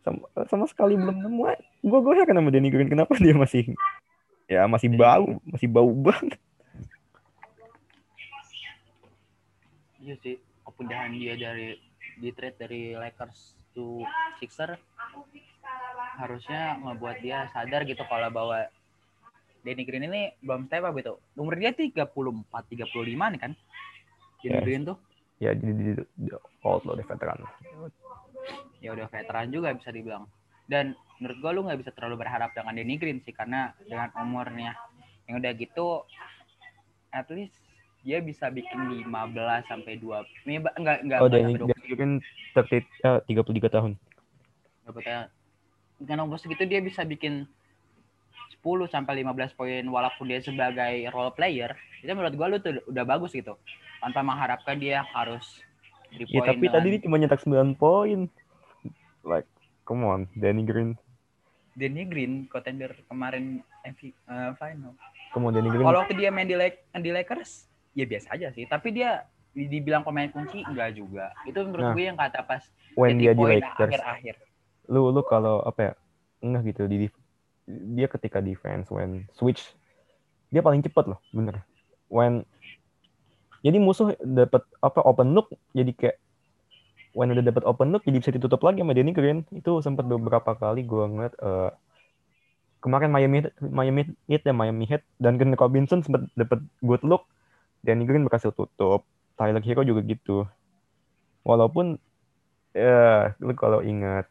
sama, 0.00 0.24
sama 0.48 0.64
sekali 0.64 0.96
belum 0.96 1.12
nemu. 1.12 1.42
Gue 1.84 1.98
gue 2.00 2.14
heran 2.16 2.40
sama 2.40 2.50
Danny 2.52 2.72
Green 2.72 2.88
kenapa 2.88 3.12
dia 3.20 3.36
masih 3.36 3.76
ya 4.48 4.64
masih 4.66 4.88
bau 4.96 5.38
masih 5.44 5.68
bau 5.68 5.92
banget. 5.92 6.40
Iya 10.00 10.16
sih, 10.24 10.40
kepindahan 10.64 11.12
dia 11.12 11.36
dari 11.36 11.76
di 12.16 12.32
trade 12.32 12.56
dari 12.56 12.96
Lakers 12.96 13.54
to 13.76 14.00
Sixer 14.40 14.80
harusnya 16.16 16.76
ngebuat 16.78 17.16
dia 17.20 17.48
sadar 17.50 17.88
gitu 17.88 18.04
kalau 18.04 18.28
bahwa 18.28 18.68
Danny 19.60 19.84
Green 19.84 20.08
ini 20.08 20.32
belum 20.40 20.68
step 20.68 20.84
up 20.84 20.96
gitu. 20.96 21.20
Umur 21.36 21.56
dia 21.56 21.72
34, 21.72 22.08
35 22.12 22.80
nih 23.06 23.40
kan. 23.40 23.52
Danny 24.40 24.56
Yes. 24.56 24.64
Green 24.64 24.82
tuh 24.84 24.96
ya 25.40 25.56
di, 25.56 25.72
di, 25.72 25.96
di, 25.96 26.02
di 26.16 26.28
old 26.64 26.84
loh, 26.84 26.92
the 26.92 27.04
veteran 27.04 27.40
ya 28.80 28.92
udah 28.92 29.08
veteran 29.08 29.52
juga 29.52 29.76
bisa 29.76 29.92
dibilang. 29.92 30.24
Dan 30.64 30.92
menurut 31.20 31.36
gua 31.40 31.50
lu 31.52 31.60
nggak 31.68 31.80
bisa 31.80 31.92
terlalu 31.92 32.24
berharap 32.24 32.56
dengan 32.56 32.72
Danny 32.72 32.96
Green 32.96 33.20
sih 33.20 33.32
karena 33.32 33.76
dengan 33.84 34.08
umurnya 34.16 34.72
yang 35.28 35.40
udah 35.40 35.52
gitu 35.52 36.04
at 37.12 37.28
least 37.28 37.52
dia 38.00 38.24
bisa 38.24 38.48
bikin 38.48 39.04
15 39.04 39.12
sampai 39.68 40.00
2 40.00 40.24
ini 40.48 40.56
ba- 40.56 40.72
enggak 40.80 41.04
enggak 41.04 41.18
oh 41.20 41.28
enggak 41.28 41.44
Danny, 41.44 41.60
20. 41.60 41.68
Danny 41.68 41.88
Green 41.92 42.14
30, 42.56 42.80
eh, 43.04 43.20
33 43.28 43.68
tahun 43.68 43.92
Nggak 44.80 44.94
percaya. 44.96 45.20
Dengan 46.00 46.24
umur 46.24 46.40
segitu 46.40 46.64
dia 46.64 46.80
bisa 46.80 47.04
bikin 47.04 47.44
10 48.56 48.88
sampai 48.88 49.20
15 49.20 49.52
poin 49.52 49.84
walaupun 49.84 50.24
dia 50.24 50.40
sebagai 50.40 51.04
role 51.12 51.32
player. 51.36 51.76
Itu 52.00 52.08
menurut 52.16 52.32
gua 52.32 52.48
lu 52.48 52.56
tuh 52.56 52.80
udah 52.88 53.04
bagus 53.04 53.36
gitu. 53.36 53.60
Tanpa 54.00 54.24
mengharapkan 54.24 54.80
dia 54.80 55.04
harus 55.12 55.60
3 56.16 56.24
ya 56.26 56.40
tapi 56.42 56.64
dengan 56.66 56.74
tadi 56.80 56.88
dia 56.96 57.00
cuma 57.04 57.16
nyetak 57.20 57.40
9 57.44 57.76
poin 57.76 58.26
like 59.22 59.46
come 59.84 60.02
on 60.02 60.26
Danny 60.34 60.64
Green 60.64 60.96
Danny 61.76 62.02
Green 62.08 62.50
contender 62.50 62.96
kemarin 63.06 63.62
MV, 63.86 64.00
eh, 64.10 64.52
final. 64.58 64.92
come 65.30 65.48
on 65.48 65.52
Danny 65.54 65.70
Green 65.70 65.86
Kalau 65.86 66.02
waktu 66.02 66.14
dia 66.18 66.32
main 66.34 66.48
di, 66.48 66.56
Lak- 66.58 66.82
di 66.98 67.10
Lakers 67.14 67.70
ya 67.94 68.04
biasa 68.08 68.34
aja 68.34 68.48
sih, 68.50 68.66
tapi 68.66 68.90
dia 68.90 69.24
di- 69.54 69.70
dibilang 69.70 70.02
pemain 70.02 70.26
kunci 70.28 70.66
enggak 70.66 70.98
juga. 70.98 71.30
Itu 71.46 71.62
menurut 71.62 71.90
Nah, 71.90 71.94
gue 71.94 72.04
yang 72.04 72.18
kata 72.18 72.42
pas 72.42 72.62
when 72.98 73.16
jadi 73.16 73.22
dia 73.22 73.32
di 73.32 73.38
poin 73.38 73.54
Lakers 73.62 73.92
akhir-akhir. 74.02 74.36
Lu 74.90 75.14
lu 75.14 75.22
kalau 75.22 75.62
apa 75.62 75.80
ya 75.80 75.92
enggak 76.42 76.74
gitu 76.74 76.90
di 76.90 77.06
dia 77.70 78.10
ketika 78.10 78.42
defense 78.42 78.90
when 78.90 79.30
switch 79.38 79.62
dia 80.50 80.60
paling 80.60 80.82
cepat 80.82 81.06
loh 81.06 81.20
bener. 81.30 81.62
When 82.10 82.42
jadi 83.62 83.78
musuh 83.78 84.18
dapat 84.18 84.66
apa 84.82 85.00
open 85.06 85.30
look 85.36 85.54
jadi 85.70 85.94
kayak 85.94 86.16
when 87.14 87.30
udah 87.30 87.44
dapat 87.46 87.62
open 87.62 87.94
look 87.94 88.02
jadi 88.02 88.18
bisa 88.18 88.34
ditutup 88.34 88.58
lagi 88.66 88.82
sama 88.82 88.92
Danny 88.98 89.14
Green. 89.14 89.46
Itu 89.54 89.78
sempat 89.78 90.10
beberapa 90.10 90.58
kali 90.58 90.82
gua 90.82 91.06
ngeliat 91.06 91.34
eh, 91.38 91.70
kemarin 92.82 93.14
Miami 93.14 93.46
Miami 93.62 94.02
Heat 94.26 94.42
ya 94.42 94.50
Miami 94.50 94.84
Heat 94.90 95.06
dan 95.22 95.38
Ken 95.38 95.54
Robinson 95.54 96.02
sempat 96.02 96.26
dapat 96.34 96.66
good 96.82 97.06
look. 97.06 97.30
Danny 97.86 98.04
Green 98.04 98.26
berhasil 98.26 98.50
tutup. 98.50 99.06
Tyler 99.38 99.62
Hero 99.64 99.80
juga 99.86 100.04
gitu. 100.04 100.44
Walaupun 101.46 101.96
ya 102.76 103.32
lu 103.40 103.56
kalau 103.56 103.80
ingat 103.80 104.28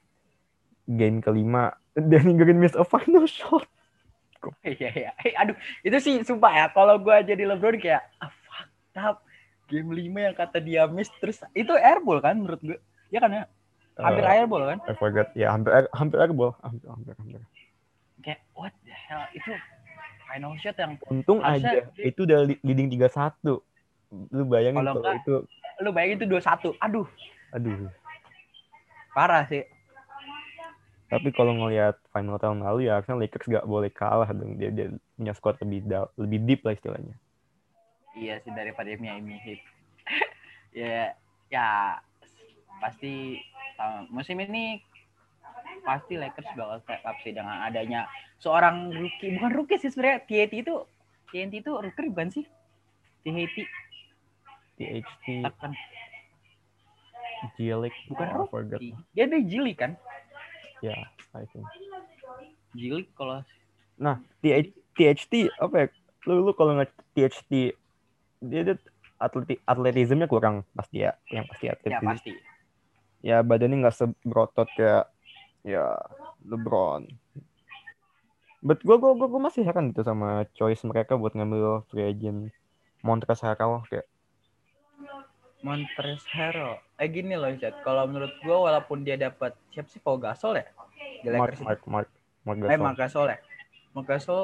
game 0.89 1.21
kelima 1.21 1.69
Danny 1.93 2.33
Green 2.33 2.57
miss 2.57 2.73
a 2.73 2.81
final 2.81 3.25
shot 3.25 3.69
Iya 4.63 4.89
iya. 4.95 5.11
Eh, 5.19 5.35
aduh, 5.35 5.51
itu 5.83 5.97
sih 5.99 6.23
sumpah 6.23 6.47
ya. 6.49 6.65
Kalau 6.71 6.95
gua 6.95 7.19
jadi 7.19 7.43
LeBron 7.43 7.75
kayak 7.75 8.07
ah 8.17 8.31
fucked 8.41 8.95
up. 8.95 9.19
Game 9.67 9.91
5 9.91 9.99
yang 9.99 10.31
kata 10.33 10.57
dia 10.57 10.87
miss 10.87 11.11
terus 11.19 11.43
itu 11.51 11.75
airball 11.75 12.17
kan 12.17 12.39
menurut 12.39 12.63
gua. 12.63 12.79
Iya 13.11 13.19
kan 13.19 13.31
ya? 13.31 13.43
Hampir 13.99 14.23
Eh, 14.23 14.31
airball 14.33 14.63
kan? 14.65 14.77
I 14.81 14.95
forgot 14.95 15.27
ya 15.35 15.51
hampir 15.51 15.75
air- 15.75 15.91
hampir 15.91 16.17
airball 16.17 16.55
hampir 16.63 16.87
hampir, 16.87 17.13
hampir. 17.19 17.41
Kayak 18.19 18.39
what 18.55 18.71
the 18.81 18.95
hell 18.95 19.27
itu 19.29 19.51
final 20.23 20.55
shot 20.55 20.79
yang 20.79 20.95
untung 21.05 21.43
aja 21.43 21.59
dia- 21.83 21.91
itu 21.99 22.23
udah 22.23 22.39
leading 22.63 22.87
3-1 22.87 23.59
lu 24.31 24.43
bayangin 24.47 24.79
Kalau 24.79 25.03
itu 25.03 25.35
lu 25.77 25.89
bayangin 25.91 26.15
itu 26.15 26.27
21. 26.31 26.79
Aduh, 26.79 27.07
aduh 27.51 27.91
parah 29.11 29.43
sih. 29.45 29.67
Tapi 31.09 31.33
kalau 31.33 31.57
ngelihat 31.57 31.97
final 32.13 32.37
tahun 32.37 32.61
lalu 32.61 32.85
ya 32.85 33.01
harusnya 33.01 33.17
Lakers 33.17 33.49
gak 33.49 33.65
boleh 33.65 33.89
kalah 33.89 34.29
dong. 34.29 34.61
Dia, 34.61 34.69
dia 34.69 34.93
punya 35.17 35.33
squad 35.33 35.57
lebih 35.65 35.81
da- 35.89 36.13
lebih 36.21 36.39
deep 36.45 36.61
lah 36.61 36.77
istilahnya. 36.77 37.17
Iya 38.13 38.37
sih 38.45 38.53
daripada 38.53 38.93
Miami 39.01 39.41
Heat. 39.41 39.61
ya 40.85 41.17
ya 41.49 41.97
pasti 42.77 43.41
uh, 43.81 44.05
musim 44.13 44.37
ini 44.37 44.85
pasti 45.81 46.13
Lakers 46.13 46.45
bakal 46.53 46.77
step 46.85 47.01
up 47.01 47.17
sih 47.25 47.33
dengan 47.33 47.65
adanya 47.65 48.05
seorang 48.37 48.93
rookie. 48.93 49.33
Bukan 49.33 49.51
rookie 49.57 49.81
sih 49.81 49.89
sebenarnya 49.89 50.21
TNT 50.29 50.53
itu 50.61 50.75
TNT 51.33 51.65
itu 51.65 51.71
rookie 51.73 52.13
bukan 52.13 52.29
sih? 52.29 52.45
TNT 53.25 53.65
THT 54.77 55.25
akan 55.43 55.71
Jilic 57.57 57.95
bukan 58.13 58.27
oh, 58.37 58.45
rookie. 58.45 58.93
Dia 59.17 59.25
ada 59.25 59.41
Jili 59.41 59.73
kan 59.73 59.97
ya 60.83 60.95
I 61.35 61.45
think. 61.49 61.65
Jili 62.73 63.05
kalau 63.17 63.41
nah 63.99 64.21
TH, 64.39 64.71
THT 64.95 65.33
apa 65.59 65.75
ya? 65.75 65.87
Lu 66.27 66.45
lu 66.45 66.51
kalau 66.55 66.75
ngeliat 66.77 66.93
THT 67.15 67.75
dia, 68.39 68.61
dia 68.63 68.75
atleti, 69.19 69.59
atletismnya 69.67 70.31
kurang 70.31 70.63
pasti 70.71 71.03
ya 71.03 71.11
yang 71.27 71.43
pasti 71.47 71.67
ya 71.67 71.73
atletis 71.75 71.99
pasti. 71.99 72.33
Ya 73.19 73.37
badannya 73.43 73.83
nggak 73.83 73.95
sebrotot 73.95 74.69
kayak 74.79 75.11
ya 75.67 75.99
LeBron. 76.47 77.11
But 78.59 78.83
gue 78.83 78.95
gua, 78.99 79.15
gua, 79.15 79.27
gua 79.31 79.41
masih 79.47 79.63
heran 79.63 79.95
gitu 79.95 80.03
sama 80.03 80.43
choice 80.51 80.83
mereka 80.83 81.15
buat 81.15 81.31
ngambil 81.31 81.87
free 81.87 82.11
agent 82.11 82.51
Montrezl 82.99 83.47
Harrell 83.47 83.83
kayak 83.87 84.07
Montrezl 85.59 86.23
Harrell 86.31 86.79
eh 86.95 87.07
gini 87.11 87.35
loh 87.35 87.51
Chat 87.59 87.75
kalau 87.83 88.07
menurut 88.07 88.31
gua 88.43 88.71
walaupun 88.71 89.03
dia 89.03 89.19
dapat 89.19 89.55
siapa 89.75 89.91
sih 89.91 89.99
Paul 89.99 90.19
Gasol 90.23 90.59
ya 90.59 90.67
Mark? 91.35 91.59
Mark 91.59 91.81
Mark 91.87 92.09
Mark 92.47 92.57
Eh, 92.63 92.63
Gasol. 92.71 92.79
Marc 92.79 92.97
Gasol 92.97 93.27
ya. 93.27 93.37
Marc 93.91 94.07
Gasol 94.07 94.41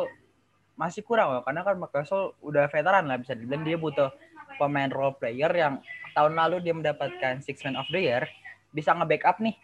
masih 0.75 1.01
kurang 1.07 1.31
loh, 1.31 1.39
karena 1.47 1.63
kan 1.63 1.79
Marc 1.79 1.95
Gasol 1.95 2.35
udah 2.43 2.67
veteran 2.67 3.07
lah 3.07 3.15
bisa 3.15 3.31
dibilang 3.31 3.63
dia 3.63 3.79
butuh 3.79 4.11
pemain 4.59 4.91
role 4.91 5.15
player 5.15 5.47
yang 5.55 5.79
tahun 6.11 6.35
lalu 6.35 6.59
dia 6.59 6.75
mendapatkan 6.75 7.39
Six 7.39 7.63
Man 7.63 7.79
of 7.79 7.87
the 7.91 8.03
Year 8.03 8.27
bisa 8.75 8.91
nge-backup 8.91 9.39
nih 9.39 9.55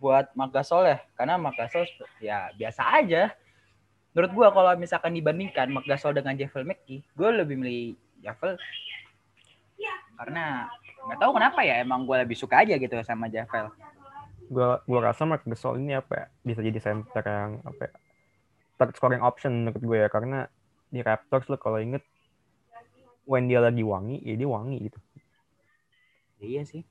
buat 0.00 0.32
Marc 0.32 0.56
Gasol 0.56 0.88
ya, 0.88 0.98
karena 1.20 1.36
Marc 1.36 1.60
Gasol 1.60 1.84
ya 2.24 2.48
biasa 2.56 2.80
aja. 2.96 3.28
Menurut 4.16 4.32
gua 4.32 4.48
kalau 4.56 4.72
misalkan 4.80 5.12
dibandingkan 5.12 5.68
Marc 5.68 5.84
Gasol 5.84 6.16
dengan 6.16 6.32
Javel 6.32 6.64
McGee, 6.64 7.04
gua 7.12 7.28
lebih 7.28 7.60
milih 7.60 7.92
Javel 8.24 8.56
karena 10.18 10.66
nggak 11.06 11.18
tahu 11.22 11.30
kenapa 11.38 11.60
ya 11.62 11.78
emang 11.78 12.02
gua 12.02 12.26
lebih 12.26 12.34
suka 12.34 12.66
aja 12.66 12.74
gitu 12.74 12.98
sama 13.06 13.30
Javel. 13.30 13.70
Gua 14.50 14.82
gua 14.82 15.00
rasa 15.14 15.22
Mark 15.22 15.46
Gasol 15.46 15.78
ini 15.78 15.94
apa 15.94 16.12
ya 16.12 16.26
bisa 16.42 16.60
jadi 16.60 16.78
center 16.82 17.22
yang 17.22 17.62
apa 17.62 17.82
ya 17.86 17.92
third 18.78 18.94
scoring 18.94 19.20
option 19.20 19.66
menurut 19.66 19.82
gue 19.82 19.98
ya 20.06 20.08
karena 20.08 20.46
di 20.88 21.02
Raptors 21.02 21.50
lo 21.50 21.58
kalau 21.58 21.82
inget 21.82 22.00
when 23.26 23.50
dia 23.50 23.60
lagi 23.60 23.82
wangi 23.82 24.22
ya 24.22 24.34
dia 24.38 24.48
wangi 24.48 24.78
gitu. 24.88 24.98
Iya 26.38 26.62
sih. 26.64 26.86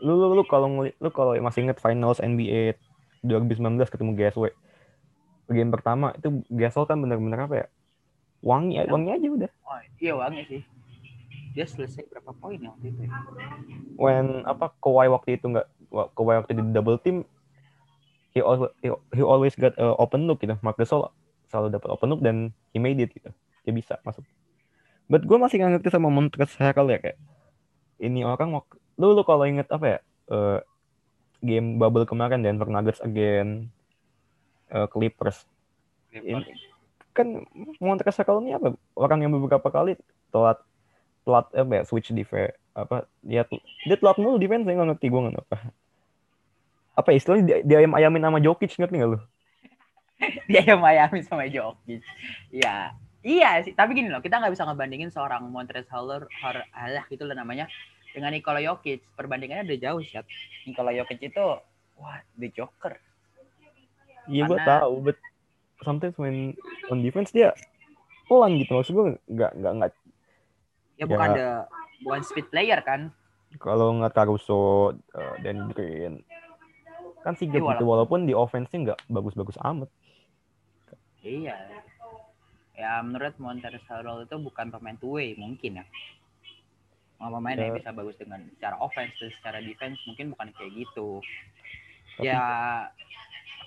Lu 0.00 0.14
lu, 0.14 0.32
lu 0.38 0.44
kalau 0.46 0.86
lu 0.86 1.10
kalau 1.10 1.34
masih 1.42 1.66
inget 1.66 1.82
finals 1.82 2.22
NBA 2.22 2.78
2019 3.26 3.90
ketemu 3.90 4.14
GSW 4.14 4.46
game 5.50 5.68
pertama 5.68 6.16
itu 6.16 6.40
Gasol 6.48 6.88
kan 6.88 6.96
bener-bener 6.96 7.44
apa 7.44 7.54
ya 7.64 7.66
wangi 8.40 8.80
wangi 8.88 9.10
aja 9.12 9.28
udah 9.28 9.50
Oh, 9.64 9.80
iya 10.00 10.12
wangi 10.16 10.40
sih. 10.48 10.62
Dia 11.54 11.66
selesai 11.70 12.10
berapa 12.10 12.34
poin 12.34 12.58
ya 12.58 12.74
waktu 12.74 12.90
itu? 12.90 13.06
ya? 13.06 13.14
when 13.94 14.42
apa 14.44 14.74
Kawhi 14.82 15.06
waktu 15.06 15.38
itu 15.38 15.46
nggak 15.54 15.66
Kawhi 16.18 16.34
waktu 16.42 16.52
di 16.58 16.62
double 16.74 16.98
team 16.98 17.22
he 18.34 18.42
always 18.42 18.70
he, 18.82 18.90
he 19.14 19.22
always 19.22 19.54
got 19.54 19.72
a 19.78 19.94
open 19.96 20.26
look 20.26 20.42
gitu. 20.42 20.58
Mark 20.60 20.76
Gasol 20.76 21.06
selalu 21.46 21.78
dapat 21.78 21.88
open 21.94 22.10
loop 22.10 22.20
dan 22.26 22.50
he 22.74 22.82
made 22.82 22.98
it 22.98 23.14
gitu. 23.14 23.30
Dia 23.62 23.72
bisa 23.72 24.02
masuk. 24.02 24.26
But 25.06 25.22
gue 25.22 25.38
masih 25.38 25.62
nggak 25.62 25.78
ngerti 25.78 25.88
sama 25.94 26.10
Montrezl 26.10 26.58
Harrell 26.58 26.90
ya 26.90 26.98
kayak. 26.98 27.18
Ini 28.02 28.26
orang 28.26 28.58
mau 28.58 28.62
lu 28.98 29.14
lu 29.14 29.22
kalau 29.22 29.46
inget 29.46 29.70
apa 29.70 29.86
ya 29.86 29.98
eh, 30.34 30.58
game 31.44 31.78
bubble 31.78 32.08
kemarin 32.08 32.42
Denver 32.42 32.66
Nuggets 32.66 32.98
again 32.98 33.70
eh, 34.74 34.86
Clippers. 34.90 35.46
Ini 36.10 36.42
kan 37.14 37.46
Montrezl 37.78 38.18
Harrell 38.26 38.42
ini 38.42 38.58
apa? 38.58 38.74
Orang 38.98 39.22
yang 39.22 39.30
beberapa 39.30 39.70
kali 39.70 39.94
telat 40.34 40.58
telat 41.24 41.46
apa 41.56 41.72
ya 41.72 41.82
switch 41.88 42.12
defense 42.12 42.54
apa 42.76 43.08
dia 43.24 43.42
tuh 43.48 43.60
dia 43.88 43.96
telat 43.96 44.16
mulu 44.20 44.36
defense 44.36 44.64
nggak 44.68 44.94
ngerti 44.94 45.06
gue 45.08 45.20
nggak 45.20 45.44
apa 45.48 45.56
apa 47.00 47.08
ya, 47.10 47.16
istilahnya 47.18 47.44
dia, 47.44 47.56
dia 47.66 47.76
ayam 47.82 47.92
ayamin 47.98 48.22
sama 48.22 48.38
Jokic 48.38 48.76
ngerti 48.76 48.94
nggak 49.00 49.10
lu 49.10 49.18
dia 50.50 50.62
yang 50.62 50.80
Miami 50.80 51.20
sama 51.26 51.44
Jokic. 51.50 52.02
Iya, 52.50 52.94
iya 53.24 53.50
sih. 53.66 53.74
Tapi 53.74 53.98
gini 53.98 54.08
loh, 54.10 54.22
kita 54.22 54.38
nggak 54.38 54.54
bisa 54.54 54.66
ngebandingin 54.66 55.10
seorang 55.10 55.42
Montrezl 55.50 55.90
Harrell, 55.90 56.30
Har 56.40 56.56
alah 56.70 57.04
gitu 57.10 57.26
lah 57.26 57.36
namanya, 57.36 57.66
dengan 58.14 58.30
Nikola 58.30 58.62
Jokic. 58.62 59.02
Perbandingannya 59.18 59.66
udah 59.66 59.78
jauh 59.80 60.00
sih. 60.02 60.22
Nikola 60.68 60.94
Jokic 60.94 61.18
itu, 61.18 61.44
wah, 61.98 62.18
the 62.38 62.48
Joker. 62.50 62.98
iya 64.24 64.48
gue 64.48 64.56
tahu 64.56 65.04
but 65.04 65.20
sometimes 65.84 66.16
when 66.16 66.56
on 66.88 67.04
defense 67.04 67.28
dia 67.28 67.52
pelan 68.24 68.56
gitu 68.56 68.72
maksud 68.72 68.96
gue 68.96 69.04
nggak 69.28 69.52
nggak 69.60 69.72
nggak 69.76 69.90
Ya 71.04 71.06
Ya. 71.06 71.12
bukan 71.12 71.28
the 71.30 71.48
bukan 72.02 72.20
speed 72.22 72.46
player 72.48 72.80
kan. 72.80 73.12
kalau 73.54 73.94
nggak 73.94 74.12
Caruso 74.12 74.90
uh, 75.14 75.34
dan 75.38 75.70
Green 75.70 76.26
kan 77.20 77.32
sih 77.32 77.46
Iya, 77.46 77.62
gitu 77.70 77.84
walaupun 77.84 78.24
di 78.24 78.34
offense-nya 78.34 78.78
nggak 78.84 79.00
bagus-bagus 79.06 79.54
amat 79.62 79.86
Iya. 81.20 81.56
Ya 82.74 82.98
menurut 83.00 83.32
Montrezl 83.38 83.78
Harrell 83.86 84.24
itu 84.24 84.36
bukan 84.36 84.68
pemain 84.68 84.92
two 84.94 85.14
way 85.14 85.32
mungkin 85.34 85.78
ya. 85.78 85.84
Mau 87.16 87.30
pemain 87.30 87.54
yang 87.54 87.70
Ya. 87.70 87.76
bisa 87.78 87.90
bagus 87.90 88.18
dengan 88.18 88.42
secara 88.50 88.76
offense 88.76 89.14
dan 89.16 89.30
secara 89.32 89.58
defense 89.60 89.96
mungkin 90.04 90.34
bukan 90.34 90.50
kayak 90.52 90.72
gitu. 90.74 91.22
Tapi- 92.18 92.26
Ya 92.26 92.42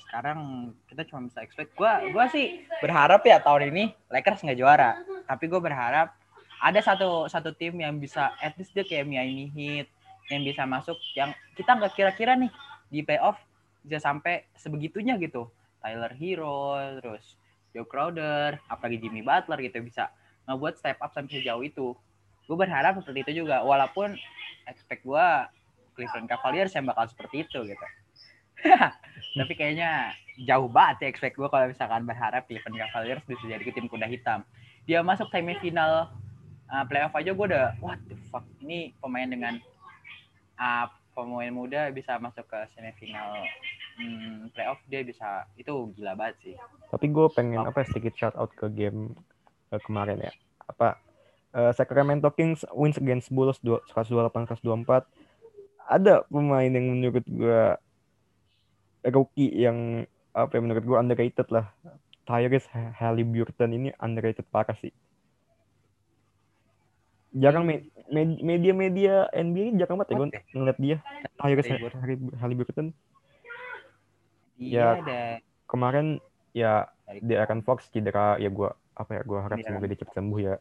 sekarang 0.03 0.39
kita 0.85 1.07
cuma 1.07 1.25
bisa 1.25 1.39
expect. 1.39 1.71
Gua 1.73 2.03
gua 2.11 2.27
sih 2.27 2.59
berharap 2.77 3.23
ya 3.23 3.39
tahun 3.39 3.71
ini 3.71 3.95
Lakers 4.09 4.43
nggak 4.43 4.59
juara. 4.59 4.99
Tapi 5.23 5.47
gue 5.47 5.59
berharap 5.59 6.16
ada 6.57 6.79
satu 6.81 7.29
satu 7.29 7.53
tim 7.53 7.77
yang 7.77 7.97
bisa 8.01 8.33
at 8.41 8.57
least 8.57 8.73
dia 8.73 8.85
kayak 8.85 9.05
Miami 9.05 9.49
Heat 9.53 9.87
yang 10.27 10.41
bisa 10.43 10.67
masuk 10.67 10.97
yang 11.15 11.31
kita 11.55 11.77
nggak 11.77 11.93
kira-kira 11.95 12.35
nih 12.35 12.51
di 12.91 13.03
playoff 13.03 13.39
bisa 13.87 14.03
sampai 14.03 14.43
sebegitunya 14.59 15.15
gitu. 15.15 15.47
Tyler 15.79 16.11
Hero, 16.19 16.75
terus 16.99 17.39
Joe 17.71 17.87
Crowder, 17.87 18.59
apalagi 18.67 18.99
Jimmy 18.99 19.23
Butler 19.23 19.61
gitu 19.63 19.79
bisa 19.79 20.11
ngebuat 20.49 20.75
step 20.75 20.99
up 20.99 21.15
sampai 21.15 21.39
sejauh 21.39 21.63
itu. 21.63 21.95
Gue 22.47 22.57
berharap 22.59 22.99
seperti 22.99 23.23
itu 23.23 23.45
juga, 23.45 23.63
walaupun 23.63 24.15
expect 24.67 25.07
gue 25.07 25.27
Cleveland 25.95 26.27
Cavaliers 26.27 26.75
yang 26.75 26.87
bakal 26.87 27.07
seperti 27.07 27.47
itu 27.47 27.63
gitu. 27.63 27.87
Tapi 29.39 29.53
kayaknya 29.53 30.11
jauh 30.43 30.67
banget 30.67 30.95
sih 31.01 31.07
expect 31.07 31.39
gue 31.39 31.47
kalau 31.47 31.71
misalkan 31.71 32.03
berharap 32.03 32.43
Cleveland 32.49 32.77
Cavaliers 32.89 33.23
bisa 33.23 33.43
jadi 33.47 33.63
tim 33.71 33.87
kuda 33.87 34.07
hitam. 34.09 34.43
Dia 34.83 35.03
masuk 35.03 35.31
semifinal 35.31 36.11
uh, 36.71 36.83
playoff 36.87 37.15
aja 37.15 37.31
gue 37.31 37.45
udah 37.47 37.75
what 37.79 37.99
the 38.07 38.15
fuck 38.29 38.43
ini 38.63 38.91
pemain 38.99 39.27
dengan 39.27 39.55
uh, 40.59 40.85
pemain 41.15 41.51
muda 41.51 41.89
bisa 41.89 42.19
masuk 42.21 42.45
ke 42.45 42.59
semifinal 42.75 43.41
hmm, 43.97 44.53
playoff 44.53 44.79
dia 44.85 45.01
bisa 45.01 45.47
itu 45.57 45.73
gila 45.97 46.13
banget 46.13 46.35
sih. 46.43 46.55
tapi 46.93 47.09
gue 47.09 47.27
pengen 47.33 47.65
apa 47.65 47.83
ya, 47.83 47.85
sedikit 47.89 48.13
shout 48.15 48.35
out 48.37 48.51
ke 48.53 48.69
game 48.71 49.17
uh, 49.73 49.81
kemarin 49.83 50.21
ya. 50.21 50.33
Apa 50.67 50.99
uh, 51.55 51.71
Sacramento 51.73 52.29
Kings 52.35 52.63
wins 52.75 52.99
against 52.99 53.31
Bulls 53.33 53.59
2 53.63 53.91
128 53.91 54.61
124 54.61 55.07
ada 55.87 56.27
pemain 56.27 56.67
yang 56.67 56.85
menurut 56.99 57.23
gue 57.23 57.63
rookie 59.07 59.51
yang 59.55 60.03
apa 60.35 60.51
ya, 60.53 60.61
menurut 60.61 60.83
gue 60.83 60.97
underrated 60.99 61.47
lah. 61.49 61.71
Tyrese 62.27 62.67
Halliburton 62.99 63.71
ini 63.71 63.89
underrated 64.03 64.43
parah 64.51 64.75
sih 64.83 64.91
jarang 67.31 67.63
me- 67.63 67.83
me- 68.07 68.39
media-media 68.39 69.27
NBA 69.29 69.75
jarang 69.75 69.99
banget 69.99 70.09
ya 70.09 70.17
gue 70.17 70.27
ngeliat 70.53 70.77
dia 70.77 70.97
Tyrese 71.35 71.69
Halliburton. 71.69 71.99
Hall- 71.99 72.35
Halliburton 72.37 72.87
Dia 74.57 74.73
Ya. 74.73 74.87
ada 74.97 75.19
kemarin 75.65 76.17
ya 76.51 76.89
di 77.19 77.33
Aaron 77.33 77.61
Fox 77.61 77.87
cedera 77.87 78.35
ya 78.35 78.49
gue 78.49 78.67
apa 78.93 79.11
ya 79.11 79.21
gue 79.21 79.37
harap 79.37 79.57
Iya. 79.57 79.65
semoga 79.67 79.85
dia 79.85 79.99
cepat 79.99 80.15
sembuh 80.15 80.39
ya 80.39 80.55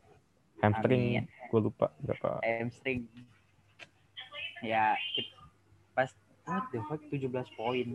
hamstring 0.58 1.02
gue 1.24 1.60
lupa 1.62 1.86
berapa 2.00 2.40
hamstring. 2.42 3.06
Ya, 4.60 4.96
pas 5.92 6.08
what 6.44 6.64
the 6.72 6.80
fuck 6.82 7.00
17 7.06 7.28
poin. 7.54 7.88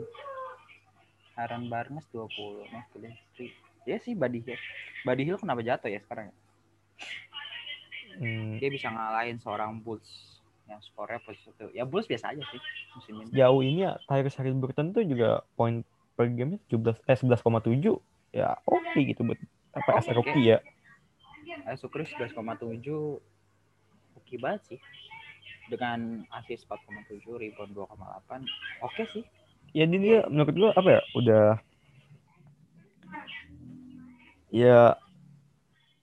Aaron 1.34 1.68
Barnes 1.68 2.06
20, 2.12 2.30
Mas. 2.70 2.86
Ya 3.84 3.98
sih 3.98 4.14
Buddy 4.14 4.46
Hill. 4.46 4.62
Buddy 5.02 5.24
Hill 5.26 5.42
kenapa 5.42 5.62
jatuh 5.62 5.90
ya 5.90 5.98
sekarang? 6.00 6.30
ya? 6.30 6.36
Hmm, 8.18 8.60
Dia 8.60 8.70
bisa 8.72 8.88
ngalahin 8.90 9.38
seorang 9.40 9.80
Bulls 9.80 10.08
yang 10.68 10.80
skornya 10.84 11.20
posisi 11.24 11.48
satu. 11.52 11.72
Ya 11.72 11.84
Bulls 11.84 12.08
biasa 12.08 12.32
aja 12.32 12.44
sih 12.48 12.62
musim 12.96 13.14
ini. 13.22 13.32
jauh 13.32 13.62
ini 13.62 13.88
ya 13.88 13.96
Tyrese 14.08 14.40
Halliburton 14.40 14.92
tuh 14.92 15.04
juga 15.04 15.44
poin 15.56 15.84
per 16.16 16.28
game 16.32 16.60
17 16.68 17.00
eh 17.08 17.18
11,7 17.18 18.00
ya 18.32 18.56
oke 18.64 19.00
gitu 19.00 19.24
buat 19.24 19.40
apa 19.72 20.00
Oke. 20.00 20.12
rookie 20.16 20.56
ya 20.56 20.60
Eh, 21.62 21.76
Sukri 21.76 22.08
11,7 22.08 22.32
oke 24.16 24.36
banget 24.40 24.62
sih. 24.66 24.80
Dengan 25.68 26.24
assist 26.32 26.64
4,7, 26.68 27.20
rebound 27.36 27.76
2,8. 27.76 28.44
Oke 28.84 29.04
sih. 29.12 29.24
ya 29.72 29.84
dia, 29.88 30.00
dia 30.00 30.20
menurut 30.28 30.52
gue 30.52 30.70
apa 30.72 30.90
ya 30.90 31.02
udah 31.16 31.46
ya 34.52 34.80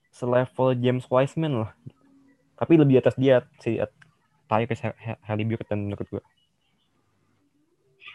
selevel 0.09 0.73
James 0.73 1.05
Wiseman 1.05 1.65
lah 1.65 1.71
tapi 2.59 2.75
lebih 2.75 2.99
atas 2.99 3.15
dia 3.15 3.47
si 3.63 3.79
Tyrese 4.51 4.91
Ha- 4.91 5.19
Halliburton 5.23 5.87
menurut 5.87 6.07
gue 6.11 6.23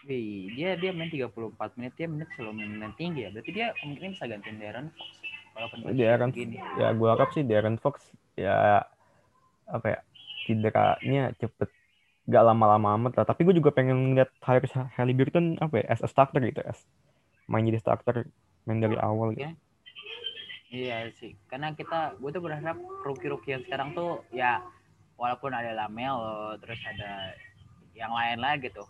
Wih, 0.05 0.53
dia 0.53 0.77
dia 0.77 0.93
main 0.93 1.09
34 1.09 1.33
menit, 1.81 1.97
dia 1.97 2.05
menit 2.05 2.29
selalu 2.37 2.61
main 2.61 2.93
tinggi 2.93 3.25
ya. 3.25 3.33
Berarti 3.33 3.49
dia 3.49 3.73
kemungkinan 3.81 4.13
bisa 4.13 4.25
gantiin 4.29 4.57
Darren 4.61 4.87
Fox. 4.93 5.09
Walaupun 5.55 5.77
Di 5.97 6.03
Aaron 6.05 6.29
begini. 6.29 6.61
ya 6.77 6.93
gue 6.93 7.09
harap 7.09 7.29
sih 7.33 7.41
Darren 7.41 7.79
Fox 7.81 8.11
ya 8.35 8.83
apa 9.65 9.87
ya 9.87 9.99
cederanya 10.45 11.33
cepet 11.41 11.71
gak 12.27 12.43
lama-lama 12.43 12.99
amat 13.01 13.23
lah 13.23 13.25
tapi 13.25 13.47
gue 13.47 13.55
juga 13.57 13.71
pengen 13.73 14.13
ngeliat 14.13 14.29
Tyrese 14.43 14.77
Halliburton 14.93 15.57
apa 15.57 15.81
ya 15.81 15.85
as 15.89 16.03
a 16.03 16.09
starter 16.11 16.43
gitu 16.43 16.59
as 16.67 16.83
main 17.47 17.65
jadi 17.65 17.79
starter 17.81 18.27
main 18.67 18.83
dari 18.83 18.99
awal 18.99 19.33
gitu. 19.33 19.47
Ya. 19.47 19.57
Iya 20.75 21.07
sih, 21.15 21.39
karena 21.47 21.71
kita 21.71 22.19
gue 22.19 22.29
tuh 22.35 22.43
berharap 22.43 22.75
rookie-rookie 23.07 23.55
yang 23.55 23.63
sekarang 23.63 23.95
tuh 23.95 24.27
ya 24.35 24.59
walaupun 25.15 25.55
ada 25.55 25.71
Lamelo 25.71 26.59
terus 26.59 26.75
ada 26.83 27.31
yang 27.95 28.11
lain 28.11 28.43
lah 28.43 28.59
gitu 28.59 28.83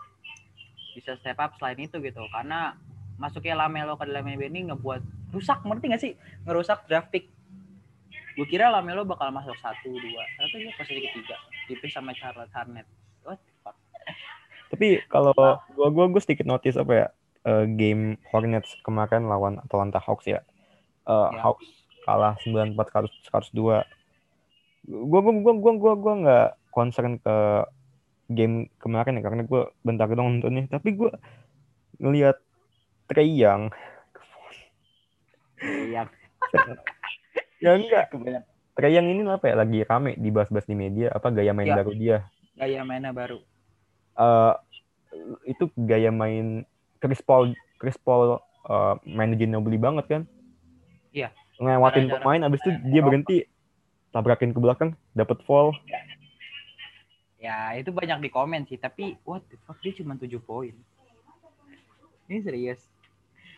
bisa 0.97 1.13
step 1.21 1.37
up 1.37 1.53
selain 1.61 1.77
itu 1.85 2.01
gitu. 2.01 2.25
Karena 2.33 2.73
masuknya 3.21 3.53
Lamelo 3.53 3.93
ke 4.01 4.09
dalam 4.09 4.25
NBA 4.25 4.49
ini 4.49 4.73
ngebuat 4.73 5.29
rusak 5.29 5.61
ngerti 5.61 5.85
gak 5.93 6.01
sih? 6.01 6.13
Ngerusak 6.49 6.89
draft 6.89 7.13
pick. 7.13 7.29
Gue 8.33 8.47
kira 8.49 8.73
Lamelo 8.73 9.05
bakal 9.05 9.29
masuk 9.29 9.53
satu 9.61 9.93
dua 9.93 10.23
ternyata 10.41 10.57
dia 10.57 10.73
posisi 10.73 11.05
ketiga 11.05 11.37
tipis 11.69 11.93
sama 11.93 12.11
Charlotte 12.17 12.51
Hornet 12.51 12.83
what 13.23 13.39
the 13.39 13.53
fuck? 13.63 13.77
Tapi 14.73 15.05
kalau 15.07 15.31
gue 15.71 15.87
gua 15.93 16.05
gue 16.11 16.19
sedikit 16.19 16.43
notice 16.43 16.75
apa 16.75 16.93
ya 16.93 17.07
eh, 17.47 17.65
game 17.77 18.19
Hornets 18.33 18.75
kemarin 18.83 19.29
lawan 19.31 19.63
Atlanta 19.63 20.03
Hawks 20.03 20.27
ya 20.27 20.43
Eh, 21.05 21.29
Ya. 21.31 21.39
Hawks 21.41 21.67
kalah 22.05 22.33
94 22.41 22.77
100 22.77 23.53
102 23.53 23.81
gue 24.85 25.19
gue 25.25 25.33
gue 25.41 25.53
gue 25.57 25.73
gue 25.81 25.93
gue 25.97 26.13
nggak 26.21 26.47
concern 26.69 27.17
ke 27.17 27.65
game 28.29 28.69
kemarin 28.77 29.17
ya 29.17 29.23
karena 29.25 29.41
gue 29.45 29.61
bentar 29.81 30.05
dong 30.09 30.37
nontonnya. 30.37 30.69
Tapi 30.69 30.93
gue 30.93 31.11
ngelihat 31.97 32.37
Trey 33.09 33.29
Young. 33.33 33.69
Iya 35.61 36.05
ya 37.63 37.71
enggak. 37.73 38.05
Trey 38.75 38.91
Young 38.93 39.07
ini 39.09 39.21
apa 39.25 39.45
ya? 39.49 39.55
Lagi 39.57 39.79
rame 39.81 40.13
dibahas-bahas 40.19 40.67
di 40.67 40.75
media. 40.77 41.09
Apa 41.09 41.31
gaya 41.31 41.53
main 41.55 41.69
Ya. 41.69 41.77
baru 41.81 41.91
dia? 41.95 42.17
Gaya 42.53 42.81
mainnya 42.85 43.09
baru. 43.09 43.41
Eh 44.15 44.53
itu 45.49 45.71
gaya 45.73 46.11
main 46.11 46.67
Chris 46.99 47.21
Paul 47.23 47.55
Chris 47.79 47.97
Paul 47.97 48.37
eh, 48.67 48.93
main 49.07 49.31
Ginobili 49.33 49.79
banget 49.79 50.05
kan 50.05 50.21
Iya. 51.15 51.31
ngelewatin 51.55 52.11
pemain 52.11 52.41
abis 52.43 52.59
itu 52.67 52.71
dia 52.91 52.99
berhenti 52.99 53.37
tabrakin 54.11 54.51
ke 54.51 54.59
belakang 54.59 54.91
dapat 55.15 55.39
foul 55.47 55.71
Ya 57.45 57.77
itu 57.77 57.93
banyak 57.93 58.25
di 58.25 58.29
komen 58.33 58.65
sih, 58.65 58.73
tapi 58.73 59.21
what 59.21 59.45
the 59.53 59.57
fuck 59.69 59.77
dia 59.85 59.93
cuma 59.93 60.17
7 60.17 60.33
poin. 60.41 60.73
Ini 62.25 62.41
serius. 62.41 62.81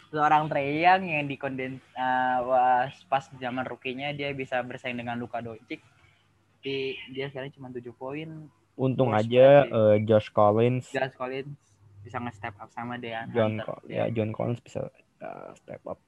seorang 0.08 0.48
Trey 0.48 0.84
Young 0.84 1.04
yang 1.04 1.28
dikondens 1.28 1.84
uh, 1.96 2.40
was 2.48 2.96
pas 3.12 3.28
zaman 3.40 3.68
rookie-nya 3.68 4.16
dia 4.16 4.32
bisa 4.32 4.60
bersaing 4.64 4.96
dengan 4.96 5.20
Luka 5.20 5.44
Doncic. 5.44 5.84
Tapi 6.60 6.96
dia 7.16 7.28
sekarang 7.28 7.52
cuma 7.56 7.68
7 7.72 7.92
poin. 7.96 8.48
Untung 8.76 9.12
Worst 9.12 9.28
aja 9.28 9.68
eh, 9.68 9.96
Josh 10.04 10.30
Collins, 10.32 10.92
Josh 10.92 11.16
Collins 11.16 11.56
bisa 12.08 12.24
nge-step 12.24 12.56
up 12.60 12.72
sama 12.72 12.96
dia. 12.96 13.28
John 13.36 13.60
Co- 13.60 13.84
ya 13.88 14.08
John 14.12 14.32
Collins 14.32 14.64
bisa 14.64 14.88
uh, 15.20 15.52
step 15.60 15.84
up. 15.84 16.00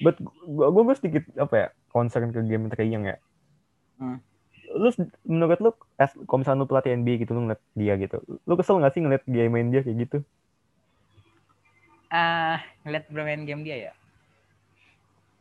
But 0.00 0.16
gua 0.42 0.72
gua, 0.72 0.82
gua 0.84 0.94
sedikit 0.96 1.28
apa 1.36 1.54
ya 1.54 1.68
concern 1.92 2.32
ke 2.32 2.40
game 2.44 2.72
Trae 2.72 2.88
Young 2.88 3.04
ya. 3.04 3.16
Hmm. 4.00 4.18
Lu 4.70 4.88
menurut 5.28 5.60
lu 5.60 5.70
as 6.00 6.14
kalau 6.24 6.40
misalnya 6.40 6.62
lu 6.64 6.68
pelatih 6.70 6.96
NBA 6.96 7.20
gitu 7.20 7.36
lu 7.36 7.44
ngeliat 7.44 7.62
dia 7.76 7.94
gitu. 8.00 8.16
Lu 8.48 8.54
kesel 8.56 8.80
gak 8.80 8.96
sih 8.96 9.02
ngeliat 9.04 9.24
dia 9.28 9.50
main 9.50 9.68
dia 9.68 9.84
kayak 9.84 9.98
gitu? 10.08 10.18
Ah, 12.10 12.64
ngeliat 12.82 13.06
bermain 13.12 13.44
game 13.44 13.62
dia 13.62 13.90
ya. 13.90 13.92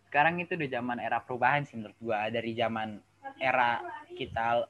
Sekarang 0.10 0.42
itu 0.42 0.58
udah 0.58 0.70
zaman 0.70 0.98
era 0.98 1.22
perubahan 1.22 1.64
sih 1.64 1.78
menurut 1.78 1.98
gua 2.02 2.28
dari 2.34 2.52
zaman 2.58 3.00
era 3.38 3.80
kita 4.18 4.66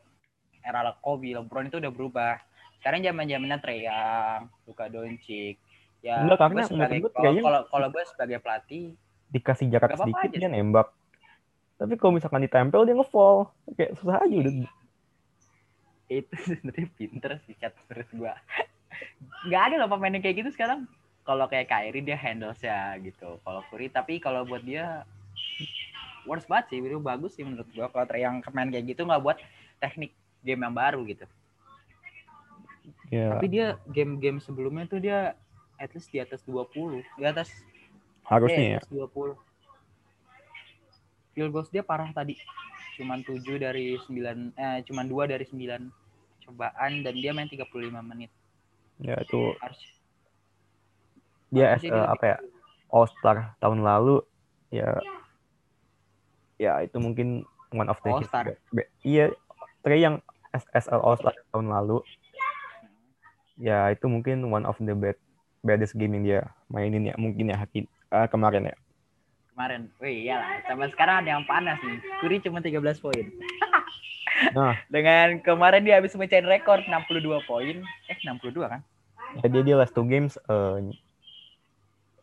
era 0.60 0.92
Kobe, 1.00 1.34
LeBron 1.34 1.72
itu 1.72 1.80
udah 1.80 1.92
berubah. 1.92 2.36
Sekarang 2.80 3.04
zaman 3.04 3.28
zamannya 3.28 3.58
Trey 3.64 3.88
Young, 3.88 4.52
Luka 4.68 4.86
Doncic. 4.92 5.60
Ya, 6.00 6.24
Enggak, 6.24 6.40
karena 6.40 6.64
gua 6.64 6.68
sebagai 6.72 7.00
kalau 7.44 7.62
kalau 7.68 7.88
gue 7.92 8.04
sebagai 8.08 8.40
pelatih 8.40 8.96
Dikasih 9.30 9.70
jarak 9.70 9.94
Gak 9.94 10.00
sedikit 10.06 10.30
aja 10.30 10.38
dia 10.38 10.50
nembak. 10.50 10.90
Tapi 11.80 11.94
kalau 11.96 12.18
misalkan 12.18 12.44
ditempel 12.44 12.84
dia 12.84 12.96
nge-fall. 12.98 13.48
Kayak 13.78 13.96
susah 14.02 14.20
aja 14.20 14.36
udah. 14.36 14.54
itu 16.10 16.34
sebenarnya 16.42 16.90
pinter 16.98 17.32
sih 17.46 17.54
cat 17.54 17.78
menurut 17.86 18.10
gua. 18.18 18.34
Nggak 19.46 19.62
ada 19.62 19.76
loh 19.78 19.90
pemain 19.94 20.10
yang 20.18 20.24
kayak 20.26 20.42
gitu 20.42 20.50
sekarang. 20.58 20.90
Kalau 21.22 21.46
kayak 21.46 21.70
Kyrie 21.70 22.02
dia 22.02 22.18
handles 22.18 22.58
ya 22.66 22.98
gitu. 22.98 23.38
Kalau 23.46 23.62
Curry 23.70 23.94
tapi 23.94 24.18
kalau 24.18 24.42
buat 24.42 24.66
dia 24.66 25.06
worst 26.26 26.50
banget 26.50 26.74
sih, 26.74 26.82
itu 26.82 26.98
bagus 26.98 27.38
sih 27.38 27.46
menurut 27.46 27.70
gua. 27.78 27.94
Kalau 27.94 28.18
yang 28.18 28.42
main 28.50 28.74
kayak 28.74 28.98
gitu 28.98 29.06
nggak 29.06 29.22
buat 29.22 29.38
teknik 29.78 30.12
game 30.42 30.66
yang 30.66 30.74
baru 30.74 31.06
gitu. 31.06 31.30
Ya, 33.10 33.34
Tapi 33.34 33.46
dia 33.50 33.68
game-game 33.90 34.38
sebelumnya 34.38 34.86
tuh 34.86 35.02
dia 35.02 35.34
at 35.82 35.90
least 35.98 36.14
di 36.14 36.22
atas 36.22 36.46
20, 36.46 37.02
di 37.02 37.26
atas 37.26 37.50
harusnya 38.30 38.62
ya. 38.62 38.72
eh, 38.72 38.80
atas 38.80 38.90
20. 38.90 39.36
Field 41.32 41.52
goals 41.52 41.70
dia 41.70 41.82
parah 41.82 42.10
tadi. 42.10 42.38
Cuman 42.96 43.22
7 43.22 43.40
dari 43.58 43.96
9 43.98 44.12
eh 44.54 44.80
cuman 44.84 45.06
2 45.06 45.26
dari 45.28 45.46
9 45.46 45.88
cobaan 46.44 46.92
dan 47.00 47.14
dia 47.14 47.32
main 47.32 47.48
35 47.48 47.66
menit. 48.02 48.32
Ya 48.98 49.16
itu 49.18 49.56
Harus 49.58 49.80
dia 51.50 51.66
as, 51.72 51.80
eh, 51.80 51.88
lebih- 51.88 52.10
apa 52.10 52.26
ya 52.26 52.38
All 52.88 53.08
Star 53.08 53.38
tahun 53.58 53.82
lalu 53.82 54.22
ya 54.70 54.98
ya 56.58 56.78
itu 56.80 56.98
mungkin 56.98 57.42
one 57.72 57.88
of 57.88 57.98
the 58.00 58.12
All-Star. 58.12 58.44
be- 58.46 58.60
be- 58.76 58.92
iya 59.02 59.32
Trey 59.80 60.00
yang 60.00 60.20
SSL 60.52 61.00
All 61.00 61.16
Star 61.16 61.34
tahun 61.50 61.70
lalu 61.70 62.04
ya 63.58 63.88
itu 63.88 64.06
mungkin 64.06 64.44
one 64.46 64.64
of 64.64 64.76
the 64.78 64.92
bad 64.92 65.16
baddest 65.62 65.94
game 65.94 66.14
yang 66.14 66.26
dia 66.26 66.40
mainin 66.68 67.06
ya 67.06 67.16
mungkin 67.16 67.48
ya 67.48 67.58
Hakim 67.58 67.88
ah, 68.10 68.28
kemarin 68.28 68.70
ya 68.70 68.78
kemarin. 69.50 69.92
Wih, 70.00 70.24
iyalah. 70.24 70.64
Sampai 70.72 70.88
sekarang 70.88 71.16
ada 71.20 71.36
yang 71.36 71.44
panas 71.44 71.76
nih. 71.84 72.00
Curry 72.24 72.40
cuma 72.40 72.64
13 72.64 72.80
poin. 73.04 73.26
Nah. 74.56 74.72
Dengan 74.88 75.44
kemarin 75.44 75.84
dia 75.84 76.00
habis 76.00 76.16
mecahin 76.16 76.48
rekor 76.48 76.80
62 76.88 77.44
poin. 77.44 77.84
Eh, 78.08 78.16
62 78.24 78.56
kan? 78.72 78.80
ya 79.44 79.48
dia 79.52 79.62
dia 79.62 79.76
last 79.78 79.94
two 79.94 80.08
games 80.08 80.40
eh 80.50 80.90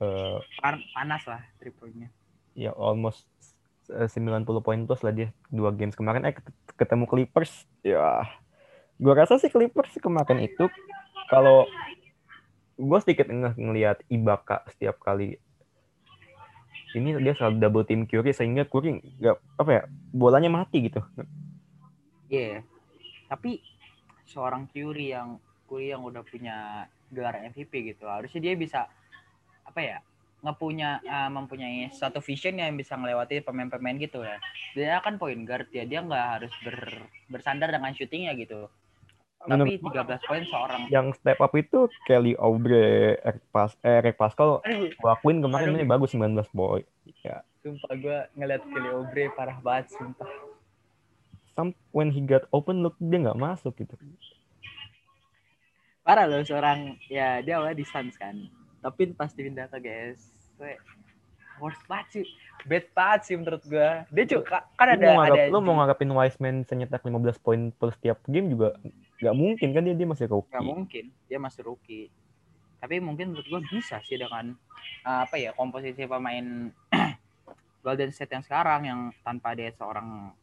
eh, 0.01 0.37
Pan- 0.59 0.87
panas 0.90 1.22
lah 1.29 1.38
triple-nya. 1.61 2.09
ya 2.57 2.72
almost 2.75 3.29
eh, 3.92 4.09
90 4.11 4.42
poin 4.64 4.81
plus 4.88 5.05
lah 5.05 5.12
dia 5.14 5.29
dua 5.53 5.70
games 5.70 5.94
kemarin 5.94 6.25
eh 6.27 6.35
ket- 6.35 6.57
ketemu 6.75 7.05
Clippers 7.07 7.68
ya 7.87 8.27
gua 8.99 9.12
rasa 9.12 9.38
sih 9.38 9.53
Clippers 9.53 9.94
kemarin 10.01 10.40
itu 10.40 10.66
kalau 11.29 11.68
gue 12.77 12.99
sedikit 13.01 13.29
ngeh 13.29 13.55
ngelihat 13.57 14.03
Ibaka 14.09 14.66
setiap 14.72 14.99
kali 15.01 15.38
ini 16.94 17.18
dia 17.18 17.35
selalu 17.35 17.57
double 17.59 17.85
team 17.88 18.07
Curry 18.07 18.31
sehingga 18.31 18.68
Curry 18.68 19.03
nggak 19.03 19.37
apa 19.59 19.70
ya 19.72 19.83
bolanya 20.14 20.51
mati 20.53 20.87
gitu 20.87 21.03
Iya. 22.27 22.62
Tapi 23.31 23.62
seorang 24.27 24.66
Curry 24.70 25.14
yang 25.14 25.38
Curry 25.66 25.94
yang 25.94 26.03
udah 26.03 26.22
punya 26.27 26.87
gelar 27.11 27.38
MVP 27.38 27.94
gitu, 27.94 28.07
harusnya 28.11 28.42
dia 28.42 28.55
bisa 28.59 28.90
apa 29.66 29.83
ya? 29.83 29.99
ngepunya 30.37 31.03
eh, 31.03 31.31
mempunyai 31.33 31.90
satu 31.90 32.22
vision 32.22 32.61
yang 32.61 32.70
bisa 32.79 32.94
melewati 32.94 33.42
pemain-pemain 33.42 33.99
gitu 33.99 34.22
ya. 34.22 34.38
Dia 34.79 35.03
kan 35.03 35.18
point 35.18 35.42
guard 35.42 35.66
ya, 35.75 35.83
dia 35.83 36.05
nggak 36.05 36.27
harus 36.38 36.53
ber- 36.62 37.09
bersandar 37.27 37.72
dengan 37.72 37.90
shootingnya 37.90 38.37
gitu. 38.38 38.70
Tapi 39.37 39.53
Menurut 39.53 39.79
13 39.79 40.27
poin 40.27 40.42
seorang 40.49 40.81
yang 40.90 41.07
step 41.12 41.38
up 41.38 41.53
itu 41.55 41.87
Kelly 42.09 42.35
Oubre, 42.40 43.14
Eric, 43.20 43.44
Pas 43.53 43.70
eh, 43.85 44.01
Eric 44.03 44.16
Pascal, 44.16 44.64
Aduh, 44.64 44.90
gua 44.99 45.14
akuin 45.14 45.38
kemarin 45.38 45.70
Aduh. 45.70 45.79
ini 45.79 45.85
bagus 45.87 46.16
19 46.16 46.35
boy. 46.51 46.83
Ya, 47.22 47.44
sumpah 47.62 47.92
gue 47.94 48.18
ngeliat 48.35 48.62
Kelly 48.66 48.90
Oubre 48.90 49.31
parah 49.37 49.59
banget 49.62 49.94
sumpah. 49.94 50.31
some 51.57 51.72
when 51.90 52.12
he 52.12 52.20
got 52.20 52.44
open 52.53 52.85
look 52.85 52.94
dia 53.01 53.16
nggak 53.16 53.40
masuk 53.40 53.72
gitu. 53.81 53.96
Parah 56.05 56.29
loh 56.29 56.44
seorang 56.44 57.01
ya 57.09 57.40
dia 57.40 57.59
awalnya 57.59 57.81
di 57.81 57.87
Suns 57.88 58.14
kan. 58.20 58.37
Tapi 58.85 59.16
pas 59.16 59.33
dipindah 59.33 59.66
ke 59.66 59.81
GS, 59.83 60.20
gue 60.61 60.79
worst 61.59 61.81
banget 61.88 62.07
sih. 62.12 62.25
Bad 62.68 62.87
banget 62.92 63.20
sih 63.27 63.35
menurut 63.40 63.64
gue. 63.64 63.90
Dia 64.12 64.25
juga 64.29 64.68
kan 64.77 64.94
ada 64.94 65.01
lu 65.01 65.11
mau, 65.16 65.25
ada 65.25 65.42
lu 65.49 65.59
mau 65.64 65.75
nganggapin 65.81 66.12
Wiseman 66.12 66.57
senyetak 66.68 67.03
15 67.03 67.40
poin 67.42 67.61
per 67.72 67.90
setiap 67.96 68.20
game 68.29 68.53
juga 68.53 68.77
nggak 69.16 69.37
mungkin 69.37 69.68
kan 69.72 69.83
dia 69.83 69.94
dia 69.96 70.09
masih 70.09 70.26
nggak 70.29 70.37
rookie. 70.37 70.64
mungkin 70.64 71.05
dia 71.29 71.38
masih 71.40 71.62
rookie. 71.64 72.07
Tapi 72.76 73.00
mungkin 73.00 73.33
menurut 73.33 73.48
gue 73.48 73.61
bisa 73.72 73.98
sih 74.05 74.20
dengan 74.20 74.52
uh, 75.09 75.20
apa 75.24 75.40
ya 75.40 75.57
komposisi 75.57 76.05
pemain 76.05 76.70
Golden 77.85 78.12
State 78.12 78.37
yang 78.37 78.44
sekarang 78.44 78.81
yang 78.85 79.00
tanpa 79.24 79.57
dia 79.57 79.72
seorang 79.72 80.35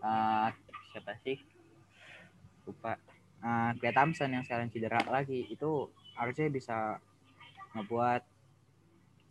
uh, 0.00 0.48
siapa 0.94 1.12
sih 1.26 1.42
lupa 2.66 2.98
uh, 3.42 3.70
Klay 3.78 3.94
Thompson 3.94 4.30
yang 4.30 4.44
sekarang 4.46 4.70
cedera 4.70 5.02
lagi 5.10 5.46
itu 5.50 5.90
harusnya 6.16 6.46
bisa 6.48 7.02
ngebuat 7.76 8.22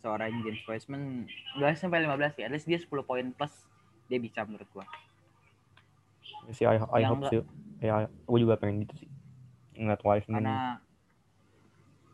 seorang 0.04 0.38
James 0.46 0.62
Wiseman 0.62 1.26
nggak 1.58 1.74
sampai 1.74 2.06
15 2.06 2.38
ya, 2.38 2.46
at 2.46 2.52
least 2.54 2.68
dia 2.70 2.78
10 2.78 2.86
poin 3.02 3.26
plus 3.34 3.54
dia 4.06 4.22
bisa 4.22 4.46
menurut 4.46 4.68
gua. 4.70 4.86
Si 6.54 6.62
I, 6.62 6.78
I 6.78 7.02
Yang 7.02 7.10
hope 7.10 7.24
sih. 7.26 7.42
Ya, 7.80 8.08
gue 8.08 8.38
juga 8.40 8.56
pengen 8.56 8.84
gitu 8.84 9.04
sih. 9.04 9.10
Ngeliat 9.76 10.00
Wiseman. 10.00 10.40
karena 10.40 10.60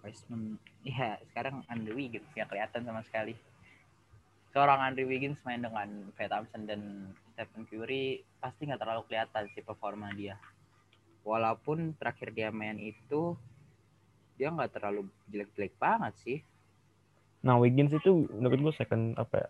Wiseman 0.03 0.59
ya 0.83 1.15
sekarang 1.31 1.63
Andrew 1.71 1.95
Wiggins 1.95 2.27
nggak 2.35 2.51
kelihatan 2.51 2.83
sama 2.83 3.07
sekali 3.07 3.39
seorang 4.51 4.83
Andrew 4.83 5.07
Wiggins 5.07 5.39
main 5.47 5.63
dengan 5.63 6.11
Klay 6.19 6.27
Thompson 6.27 6.67
dan 6.67 7.15
Stephen 7.33 7.63
Curry 7.71 8.27
pasti 8.43 8.67
nggak 8.67 8.83
terlalu 8.83 9.07
kelihatan 9.07 9.47
sih 9.55 9.63
performa 9.63 10.11
dia 10.11 10.35
walaupun 11.23 11.95
terakhir 12.03 12.35
dia 12.35 12.51
main 12.51 12.83
itu 12.83 13.39
dia 14.35 14.51
nggak 14.51 14.75
terlalu 14.75 15.07
jelek-jelek 15.31 15.79
banget 15.79 16.15
sih 16.19 16.39
Nah 17.43 17.59
Wiggins 17.59 17.91
itu 17.91 18.31
menurut 18.31 18.71
gue 18.71 18.75
second 18.79 19.19
apa 19.19 19.35
ya? 19.35 19.49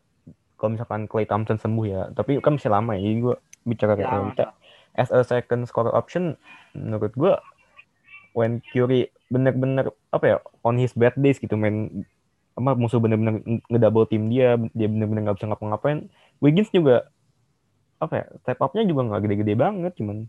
Kalau 0.57 0.71
misalkan 0.79 1.05
Clay 1.05 1.29
Thompson 1.29 1.61
sembuh 1.61 1.87
ya, 1.87 2.03
tapi 2.17 2.41
kan 2.41 2.57
masih 2.57 2.73
lama 2.73 2.97
ya. 2.97 3.01
Jadi 3.05 3.17
gue 3.21 3.35
bicara 3.69 3.93
Ya, 3.95 4.09
kayak. 4.33 4.51
As 4.97 5.09
a 5.11 5.25
second 5.25 5.65
scorer 5.69 5.93
option, 5.93 6.37
menurut 6.77 7.13
gue 7.17 7.35
when 8.37 8.65
Curry 8.73 9.13
bener-bener 9.29 9.93
apa 10.13 10.25
ya 10.25 10.37
on 10.65 10.77
his 10.77 10.93
bad 10.93 11.17
days 11.17 11.41
gitu 11.41 11.57
main 11.57 12.05
apa 12.53 12.77
musuh 12.77 13.01
bener-bener 13.01 13.41
ngedouble 13.73 14.05
team 14.09 14.29
dia, 14.29 14.61
dia 14.77 14.89
bener-bener 14.89 15.29
nggak 15.29 15.41
bisa 15.41 15.49
ngapa-ngapain. 15.49 16.13
Wiggins 16.45 16.69
juga 16.69 17.09
apa 17.97 18.15
ya 18.21 18.27
step 18.45 18.59
up-nya 18.61 18.85
juga 18.85 19.09
nggak 19.09 19.23
gede-gede 19.25 19.55
banget, 19.57 19.93
cuman 19.97 20.29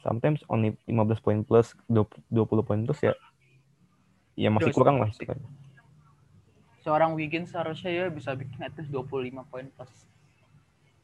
sometimes 0.00 0.40
only 0.48 0.72
15 0.88 1.20
poin 1.20 1.38
plus 1.44 1.76
20, 1.92 2.24
20 2.32 2.64
poin 2.64 2.80
plus 2.88 3.00
ya 3.04 3.12
ya 4.38 4.48
masih 4.48 4.72
kurang 4.72 4.96
lah 4.96 5.12
istilahnya. 5.12 5.44
seorang 6.80 7.12
Wiggins 7.12 7.52
seharusnya 7.52 7.92
ya 7.92 8.04
bisa 8.08 8.32
bikin 8.32 8.56
at 8.64 8.72
least 8.80 8.88
25 8.88 9.44
poin 9.52 9.68
plus 9.76 10.08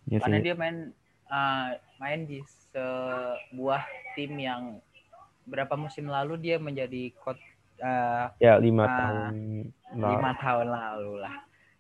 Ya 0.07 0.23
karena 0.23 0.39
sih. 0.39 0.45
dia 0.49 0.55
main 0.55 0.95
uh, 1.29 1.69
main 1.99 2.25
di 2.25 2.43
sebuah 2.71 3.83
tim 4.15 4.33
yang 4.37 4.79
berapa 5.47 5.75
musim 5.79 6.11
lalu 6.11 6.37
dia 6.41 6.57
menjadi 6.59 7.15
coach 7.23 7.41
uh, 7.81 8.35
Ya 8.43 8.59
lima 8.59 8.85
Ah, 8.85 8.95
tahun 8.99 9.35
lima 9.95 10.31
tahun 10.37 10.67
lalu 10.67 11.13
lah. 11.23 11.35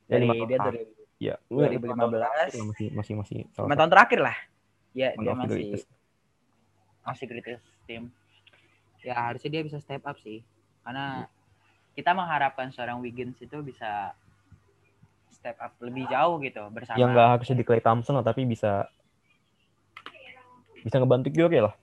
Ya, 0.06 0.16
dari 0.16 0.24
lima 0.26 0.44
dia 0.46 0.58
dari 0.60 0.80
Ya, 1.16 1.40
2015. 1.48 2.60
masih 2.60 2.88
masih 2.92 3.14
masih 3.16 3.38
salah 3.56 3.66
lima 3.72 3.76
tahun 3.80 3.90
terakhir 3.90 4.20
lah. 4.20 4.36
Ya 4.92 5.08
dia 5.16 5.32
masih 5.32 5.48
greatest. 5.48 5.86
masih 7.06 7.24
greatest 7.30 7.64
team 7.86 8.10
ya 9.06 9.14
harusnya 9.14 9.50
dia 9.54 9.62
bisa 9.62 9.78
step 9.78 10.02
up 10.02 10.18
sih. 10.20 10.42
Karena 10.82 11.30
kita 11.94 12.10
mengharapkan 12.12 12.74
seorang 12.74 12.98
Wiggins 12.98 13.38
itu 13.38 13.62
bisa 13.62 14.10
step 15.30 15.56
up 15.62 15.72
lebih 15.78 16.10
jauh 16.10 16.42
gitu 16.42 16.62
bersama. 16.74 16.98
Yang 16.98 17.10
nggak 17.14 17.28
harus 17.38 17.46
jadi 17.46 17.62
Clay 17.62 17.82
Thompson 17.82 18.18
lah 18.18 18.26
tapi 18.26 18.42
bisa 18.42 18.90
bisa 20.86 21.02
ngebantu 21.02 21.34
Curry 21.34 21.66
lah 21.66 21.74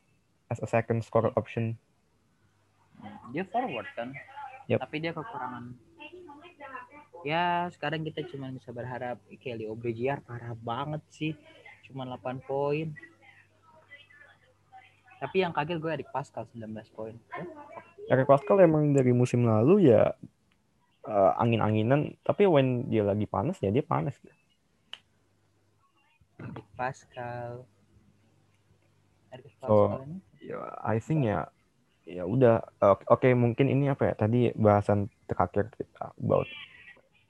as 0.47 0.63
a 0.63 0.67
second 0.71 1.03
scorer 1.03 1.35
option. 1.35 1.75
Dia 3.35 3.43
forward 3.51 3.83
kan? 3.99 4.15
Yap. 4.71 4.79
tapi 4.87 5.03
dia 5.03 5.11
kekurangan. 5.11 5.75
Ya 7.27 7.67
sekarang 7.75 8.07
kita 8.07 8.23
cuma 8.31 8.47
bisa 8.47 8.71
berharap 8.71 9.19
Kelly 9.43 9.67
Jr. 9.67 10.23
parah 10.23 10.55
banget 10.55 11.03
sih. 11.11 11.35
Cuma 11.83 12.07
8 12.07 12.39
poin. 12.47 12.95
Tapi 15.19 15.43
yang 15.43 15.51
kaget 15.51 15.83
gue 15.83 15.91
Erik 15.91 16.09
Pascal 16.15 16.47
19 16.55 16.71
poin. 16.95 17.15
Eric 18.07 18.27
Pascal 18.27 18.63
emang 18.63 18.95
dari 18.95 19.11
musim 19.11 19.43
lalu 19.43 19.91
ya 19.91 20.15
eh, 21.11 21.31
angin-anginan. 21.43 22.15
Tapi 22.23 22.47
when 22.47 22.87
dia 22.87 23.03
lagi 23.03 23.27
panas 23.27 23.59
ya 23.59 23.67
dia 23.67 23.83
panas. 23.83 24.15
Erik 26.39 26.67
Pascal 26.79 27.67
So, 29.63 29.97
ya 30.43 30.59
I 30.83 31.01
think 31.01 31.25
ya 31.25 31.47
ya 32.03 32.27
udah. 32.27 32.61
Oke 32.83 33.03
oke, 33.09 33.29
mungkin 33.33 33.71
ini 33.71 33.89
apa 33.89 34.11
ya? 34.11 34.13
Tadi 34.13 34.51
bahasan 34.53 35.09
terakhir 35.25 35.71
kita 35.73 36.13
about 36.19 36.45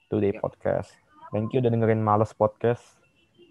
today 0.10 0.34
Yep. 0.36 0.41
podcast. 0.43 0.91
Thank 1.32 1.54
you 1.56 1.64
udah 1.64 1.72
dengerin 1.72 2.01
males 2.04 2.34
podcast. 2.36 2.84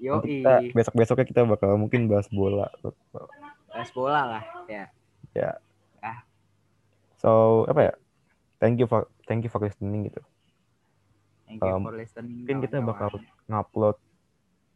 Yo 0.02 0.18
kita 0.20 0.66
besok 0.74 0.98
besoknya 0.98 1.26
kita 1.26 1.40
bakal 1.46 1.78
mungkin 1.78 2.10
bahas 2.10 2.26
bola. 2.28 2.68
Bahas 3.70 3.90
bola 3.94 4.20
lah 4.38 4.44
ya. 5.32 5.56
So 7.22 7.62
apa 7.70 7.80
ya? 7.90 7.94
Thank 8.58 8.82
you 8.82 8.86
for 8.90 9.10
thank 9.30 9.46
you 9.46 9.50
for 9.50 9.62
listening 9.62 10.10
gitu. 10.10 10.20
Thank 11.46 11.62
you 11.62 11.74
Um, 11.78 11.86
for 11.86 11.94
listening 11.94 12.42
mungkin 12.42 12.56
kita 12.66 12.78
bakal 12.82 13.08
ngupload 13.46 13.96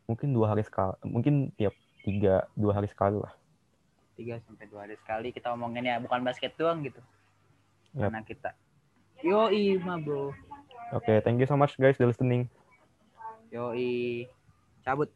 mungkin 0.07 0.29
dua 0.31 0.55
hari 0.55 0.63
sekali 0.63 0.95
mungkin 1.03 1.51
tiap 1.59 1.75
tiga 2.07 2.47
dua 2.55 2.79
hari 2.79 2.87
sekali 2.87 3.19
lah 3.19 3.35
tiga 4.17 4.41
sampai 4.49 4.65
dua 4.67 4.89
hari 4.89 4.97
sekali 4.97 5.29
kita 5.31 5.53
omongin 5.53 5.85
ya 5.85 6.01
bukan 6.01 6.25
basket 6.25 6.57
doang 6.57 6.81
gitu. 6.83 6.99
Yap. 7.97 8.13
karena 8.13 8.21
kita. 8.25 8.51
Yoi 9.25 9.81
ma 9.81 9.97
bro. 9.97 10.33
Oke 10.93 11.21
thank 11.25 11.41
you 11.41 11.49
so 11.49 11.57
much 11.57 11.77
guys 11.77 11.97
udah 12.01 12.13
listening. 12.13 12.49
Yoi. 13.53 14.29
Cabut 14.85 15.13